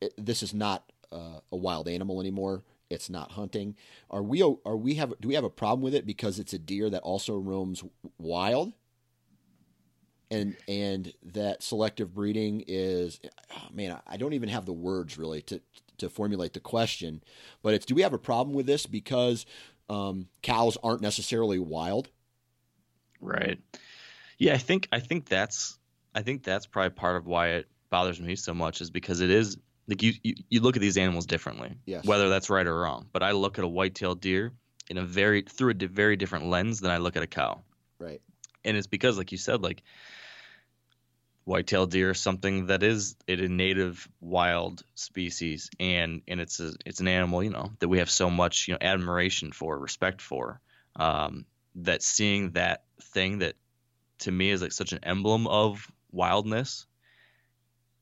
[0.00, 2.62] it, this is not uh, a wild animal anymore.
[2.90, 3.76] It's not hunting.
[4.10, 6.58] Are we are we have do we have a problem with it because it's a
[6.58, 7.84] deer that also roams
[8.18, 8.72] wild?
[10.30, 13.20] And and that selective breeding is
[13.54, 15.60] oh man, I don't even have the words really to
[15.98, 17.22] to formulate the question,
[17.62, 19.46] but it's do we have a problem with this because
[19.88, 22.08] um, cows aren't necessarily wild?
[23.20, 23.58] Right.
[24.38, 25.78] Yeah, I think I think that's
[26.14, 29.30] I think that's probably part of why it bothers me so much is because it
[29.30, 29.58] is
[29.90, 32.04] like you, you, you look at these animals differently, yes.
[32.04, 33.08] whether that's right or wrong.
[33.12, 34.52] But I look at a white-tailed deer
[34.88, 37.62] in a very through a very different lens than I look at a cow.
[37.98, 38.22] Right.
[38.64, 39.82] And it's because, like you said, like
[41.44, 46.72] white-tailed deer is something that is it a native wild species, and and it's a
[46.86, 50.22] it's an animal you know that we have so much you know admiration for, respect
[50.22, 50.60] for.
[50.94, 53.54] Um, that seeing that thing that
[54.20, 56.86] to me is like such an emblem of wildness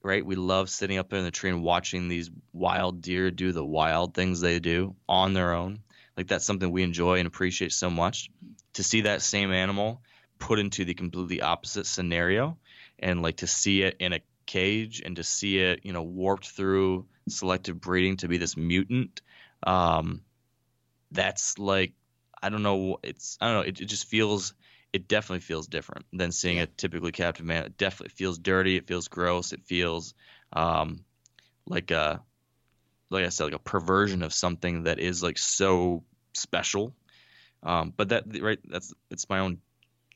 [0.08, 0.24] right?
[0.24, 4.14] We love sitting up in the tree and watching these wild deer do the wild
[4.14, 5.80] things they do on their own.
[6.16, 8.30] Like that's something we enjoy and appreciate so much.
[8.74, 10.00] To see that same animal
[10.38, 12.56] put into the completely opposite scenario
[12.98, 16.48] and like to see it in a cage and to see it, you know, warped
[16.48, 19.20] through selective breeding to be this mutant,
[19.66, 20.22] um,
[21.12, 21.92] that's like
[22.42, 22.98] I don't know.
[23.02, 23.68] It's I don't know.
[23.68, 24.54] It, it just feels
[24.92, 27.64] it definitely feels different than seeing a typically captive man.
[27.64, 28.76] It definitely feels dirty.
[28.76, 29.52] It feels gross.
[29.52, 30.14] It feels
[30.52, 31.04] um,
[31.66, 32.22] like a,
[33.10, 36.94] like I said, like a perversion of something that is like so special.
[37.62, 39.58] Um, but that right, that's it's my own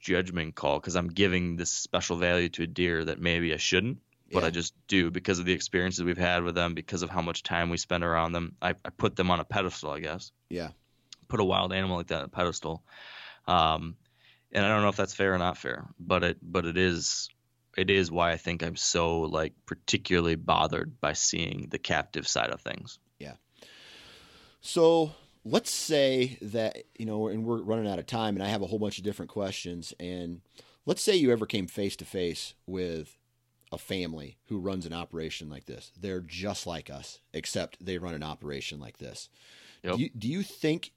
[0.00, 3.98] judgment call because I'm giving this special value to a deer that maybe I shouldn't,
[4.32, 4.48] but Yeah.
[4.48, 7.42] I just do because of the experiences we've had with them, because of how much
[7.42, 8.56] time we spend around them.
[8.62, 10.70] I, I put them on a pedestal, I guess Yeah.
[11.28, 12.84] put a wild animal like that on a pedestal.
[13.46, 13.96] Um,
[14.52, 17.28] and I don't know if that's fair or not fair, but it but it is
[17.76, 22.50] it is why I think I'm so like particularly bothered by seeing the captive side
[22.50, 22.98] of things.
[23.18, 23.34] Yeah.
[24.60, 25.12] So
[25.44, 28.66] let's say that, you know, and we're running out of time and I have a
[28.66, 29.92] whole bunch of different questions.
[29.98, 30.40] And
[30.86, 33.16] let's say you ever came face to face with
[33.72, 35.92] a family who runs an operation like this.
[35.98, 39.30] They're just like us, except they run an operation like this.
[39.82, 39.96] Yep.
[39.96, 40.92] Do, you, do you think,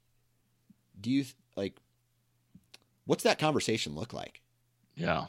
[1.00, 1.24] do you
[1.56, 1.80] like,
[3.06, 4.42] what's that conversation look like?
[4.94, 5.26] Yeah,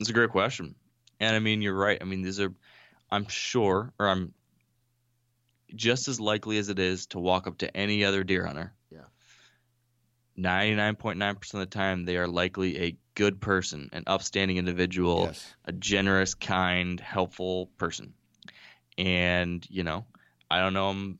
[0.00, 0.74] it's a great question,
[1.20, 1.98] and I mean you're right.
[2.00, 2.52] I mean these are,
[3.10, 4.32] I'm sure, or I'm
[5.74, 8.72] just as likely as it is to walk up to any other deer hunter.
[8.90, 9.00] Yeah.
[10.38, 15.54] 99.9% of the time, they are likely a good person, an upstanding individual, Yes.
[15.64, 18.14] a generous, kind, helpful person.
[18.96, 20.06] And, you know,
[20.50, 21.18] I don't know him.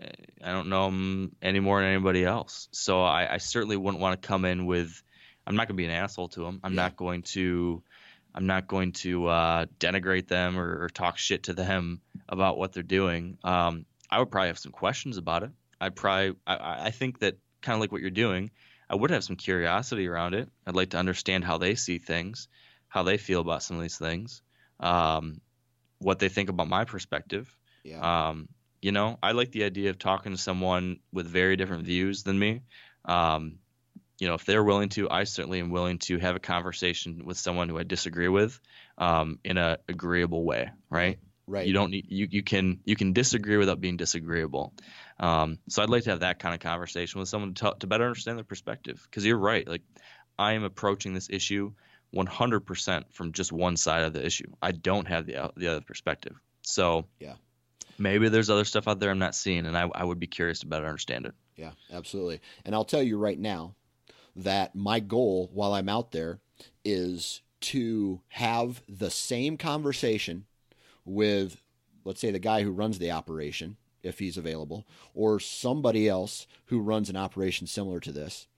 [0.00, 2.68] I don't know him any more than anybody else.
[2.72, 5.02] So I, I certainly wouldn't want to come in with,
[5.46, 6.60] I'm not going to be an asshole to him.
[6.64, 6.82] I'm Yeah.
[6.82, 7.82] not going to,
[8.34, 12.72] I'm not going to uh, denigrate them or, or talk shit to them about what
[12.72, 13.38] they're doing.
[13.44, 15.50] Um, I would probably have some questions about it.
[15.80, 18.50] I'd probably, I- I, I think that kind of like what you're doing,
[18.90, 20.48] I would have some curiosity around it.
[20.66, 22.48] I'd like to understand how they see things,
[22.88, 24.42] how they feel about some of these things,
[24.80, 25.40] um,
[25.98, 27.54] what they think about my perspective.
[27.84, 28.28] Yeah.
[28.28, 28.48] Um,
[28.82, 32.38] you know, I like the idea of talking to someone with very different views than
[32.38, 32.62] me.
[33.04, 33.58] Um,
[34.18, 37.38] you know, if they're willing to, I certainly am willing to have a conversation with
[37.38, 38.60] someone who I disagree with
[38.98, 41.18] um, in a agreeable way, right?
[41.46, 41.66] right.
[41.66, 44.74] You don't need you you can you can disagree without being disagreeable.
[45.18, 48.04] Um, so I'd like to have that kind of conversation with someone to, to better
[48.04, 49.00] understand their perspective.
[49.08, 49.82] Because you're right, like
[50.38, 51.72] I am approaching this issue
[52.14, 54.50] 100% from just one side of the issue.
[54.60, 56.36] I don't have the the other perspective.
[56.62, 57.34] So Yeah.
[58.02, 60.60] Maybe there's other stuff out there I'm not seeing, and I I would be curious
[60.60, 61.34] to better understand it.
[61.56, 62.40] Yeah, absolutely.
[62.64, 63.74] And I'll tell you right now
[64.34, 66.40] that my goal while I'm out there
[66.84, 70.46] is to have the same conversation
[71.04, 71.62] with,
[72.04, 76.80] let's say, the guy who runs the operation, if he's available, or somebody else who
[76.80, 78.48] runs an operation similar to this.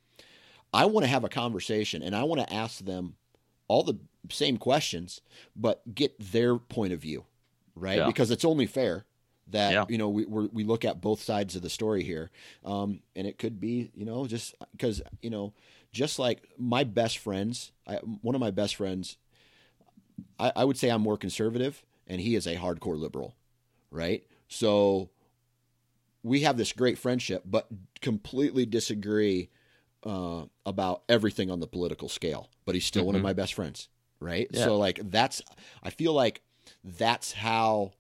[0.73, 3.17] I want to have a conversation and I want to ask them
[3.69, 3.99] all the
[4.31, 5.21] same questions,
[5.55, 7.25] but get their point of view,
[7.75, 7.99] right?
[7.99, 8.07] Yeah.
[8.07, 9.05] Because it's only fair
[9.49, 9.85] that Yeah.
[9.89, 12.31] you know we we're, we look at both sides of the story here,
[12.65, 15.53] um, and it could be you know just because you know
[15.93, 19.17] just like my best friends, I, one of my best friends,
[20.39, 23.37] I, I would say I'm more conservative, and he is a hardcore liberal,
[23.91, 24.25] right?
[24.49, 25.11] So
[26.23, 27.69] we have this great friendship, but
[28.01, 29.51] completely disagree
[30.05, 33.07] uh, about everything on the political scale, but he's still mm-hmm.
[33.07, 33.27] one of mm-hmm.
[33.27, 33.89] my best friends,
[34.21, 34.49] right?
[34.51, 34.65] Yeah.
[34.65, 35.43] So like that's
[35.83, 36.43] I feel like
[36.83, 37.93] that's how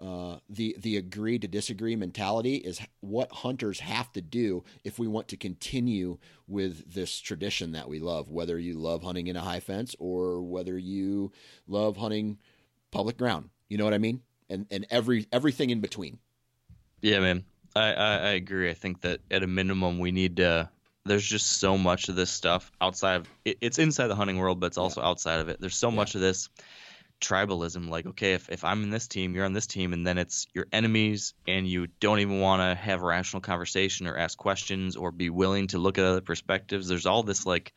[0.00, 5.06] uh, the the agree to disagree mentality is what hunters have to do if we
[5.06, 6.18] want to continue
[6.48, 8.28] with this tradition that we love.
[8.28, 11.30] Whether you love hunting in a high fence or whether you
[11.68, 12.38] love hunting
[12.90, 14.20] public ground, you know what I mean,
[14.50, 16.18] and and every everything in between.
[17.00, 17.44] Yeah, man,
[17.76, 18.70] I, I, I agree.
[18.70, 20.70] I think that at a minimum we need to.
[21.06, 24.58] There's just so much of this stuff outside of it, it's inside the hunting world,
[24.58, 25.08] but it's also yeah.
[25.08, 25.60] outside of it.
[25.60, 25.96] There's so yeah.
[25.96, 26.48] much of this
[27.24, 30.18] tribalism like okay if, if i'm in this team you're on this team and then
[30.18, 34.36] it's your enemies and you don't even want to have a rational conversation or ask
[34.36, 37.72] questions or be willing to look at other perspectives there's all this like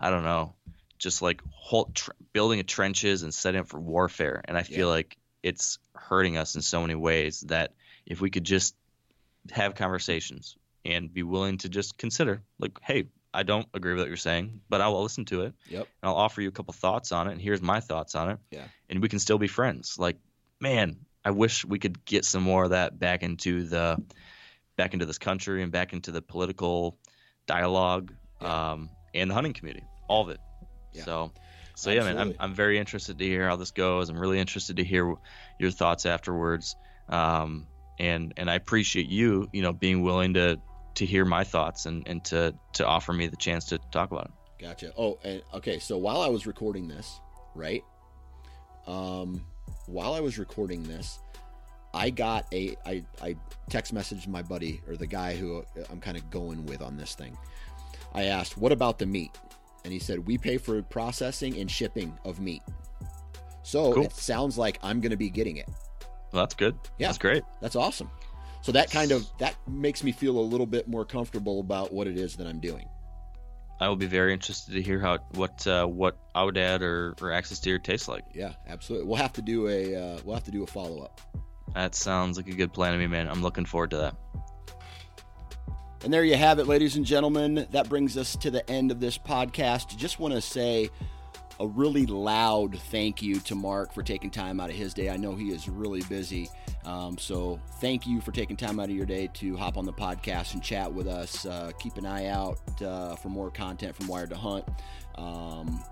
[0.00, 0.54] i don't know
[0.98, 4.88] just like whole tr- building of trenches and setting up for warfare and i feel
[4.88, 4.94] yeah.
[4.94, 7.72] like it's hurting us in so many ways that
[8.06, 8.74] if we could just
[9.50, 14.08] have conversations and be willing to just consider like hey I don't agree with what
[14.08, 15.54] you're saying, but I will listen to it.
[15.68, 15.86] Yep.
[16.02, 18.38] And I'll offer you a couple thoughts on it, and here's my thoughts on it.
[18.50, 18.64] Yeah.
[18.88, 19.96] And we can still be friends.
[19.98, 20.16] Like,
[20.60, 24.02] man, I wish we could get some more of that back into the
[24.76, 26.98] back into this country and back into the political
[27.46, 28.72] dialogue yeah.
[28.72, 30.40] um, and the hunting community, all of it.
[30.92, 31.04] Yeah.
[31.04, 31.32] So,
[31.74, 31.96] so Absolutely.
[31.96, 34.08] yeah, man, I'm I'm very interested to hear how this goes.
[34.08, 35.14] I'm really interested to hear
[35.58, 36.76] your thoughts afterwards.
[37.08, 37.66] Um,
[37.98, 40.60] and and I appreciate you, you know, being willing to
[40.96, 44.26] to hear my thoughts and, and to to offer me the chance to talk about
[44.26, 44.62] it.
[44.62, 44.92] Gotcha.
[44.96, 45.78] Oh, and okay.
[45.78, 47.20] So while I was recording this,
[47.54, 47.84] right?
[48.86, 49.44] Um,
[49.86, 51.18] while I was recording this,
[51.92, 53.36] I got a I I
[53.70, 57.14] text messaged my buddy or the guy who I'm kind of going with on this
[57.14, 57.36] thing.
[58.14, 59.38] I asked, "What about the meat?"
[59.84, 62.62] And he said, "We pay for processing and shipping of meat."
[63.62, 64.04] So cool.
[64.04, 65.68] it sounds like I'm going to be getting it.
[66.32, 66.76] Well, that's good.
[66.98, 67.42] Yeah, that's great.
[67.60, 68.10] That's awesome.
[68.66, 72.08] So that kind of that makes me feel a little bit more comfortable about what
[72.08, 72.88] it is that I'm doing.
[73.78, 77.60] I will be very interested to hear how what uh, what Aoudad or, or Axis
[77.60, 78.24] Deer tastes like.
[78.34, 79.06] Yeah, absolutely.
[79.06, 81.20] We'll have to do a uh, we'll have to do a follow up.
[81.74, 83.28] That sounds like a good plan to me, man.
[83.28, 84.16] I'm looking forward to that.
[86.02, 87.68] And there you have it, ladies and gentlemen.
[87.70, 89.96] That brings us to the end of this podcast.
[89.96, 90.90] Just want to say
[91.58, 95.08] a really loud thank you to Mark for taking time out of his day.
[95.08, 96.48] I know he is really busy.
[96.84, 99.92] Um, so thank you for taking time out of your day to hop on the
[99.92, 101.46] podcast and chat with us.
[101.46, 104.64] Uh, keep an eye out uh, for more content from Wired to Hunt.
[105.16, 105.82] Um,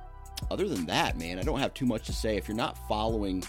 [0.50, 2.36] other than that, man, I don't have too much to say.
[2.36, 3.42] If you're not following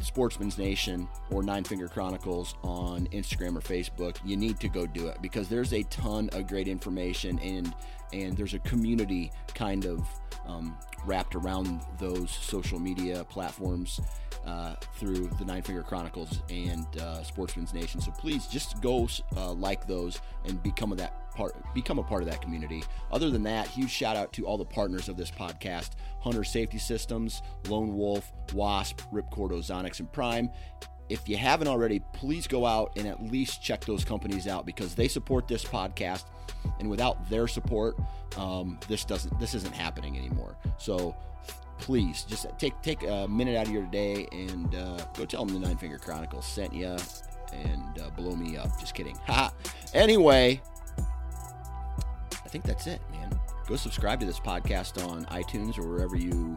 [0.00, 5.08] Sportsman's Nation or Nine Finger Chronicles on Instagram or Facebook, you need to go do
[5.08, 7.74] it because there's a ton of great information and
[8.12, 10.04] and there's a community kind of
[10.46, 14.00] um, wrapped around those social media platforms
[14.46, 18.00] uh, through the Nine Finger Chronicles and uh, Sportsman's Nation.
[18.00, 22.28] So please just go uh, like those and become that part, become a part of
[22.28, 22.82] that community.
[23.12, 26.78] Other than that, huge shout out to all the partners of this podcast: Hunter Safety
[26.78, 30.50] Systems, Lone Wolf, Wasp, Ripcord, Ozonics, and Prime.
[31.10, 34.94] If you haven't already, please go out and at least check those companies out because
[34.94, 36.24] they support this podcast,
[36.78, 37.96] and without their support,
[38.38, 40.56] um, this doesn't this isn't happening anymore.
[40.78, 41.16] So
[41.78, 45.60] please just take take a minute out of your day and uh, go tell them
[45.60, 46.96] the Nine Finger Chronicles sent you
[47.52, 48.78] and uh, blow me up.
[48.78, 49.18] Just kidding.
[49.92, 50.60] Anyway,
[52.44, 53.40] I think that's it, man.
[53.66, 56.56] Go subscribe to this podcast on iTunes or wherever you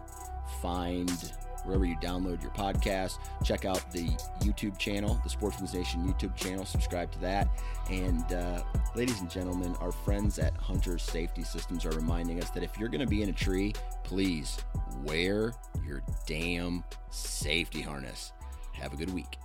[0.61, 1.33] find
[1.63, 3.19] wherever you download your podcast.
[3.43, 4.07] Check out the
[4.41, 6.65] YouTube channel, the Sportsman's Nation YouTube channel.
[6.65, 7.47] Subscribe to that.
[7.89, 8.63] And uh,
[8.95, 12.89] ladies and gentlemen, our friends at Hunter Safety Systems are reminding us that if you're
[12.89, 14.57] going to be in a tree, please
[15.03, 15.53] wear
[15.85, 18.33] your damn safety harness.
[18.73, 19.37] Have a good week.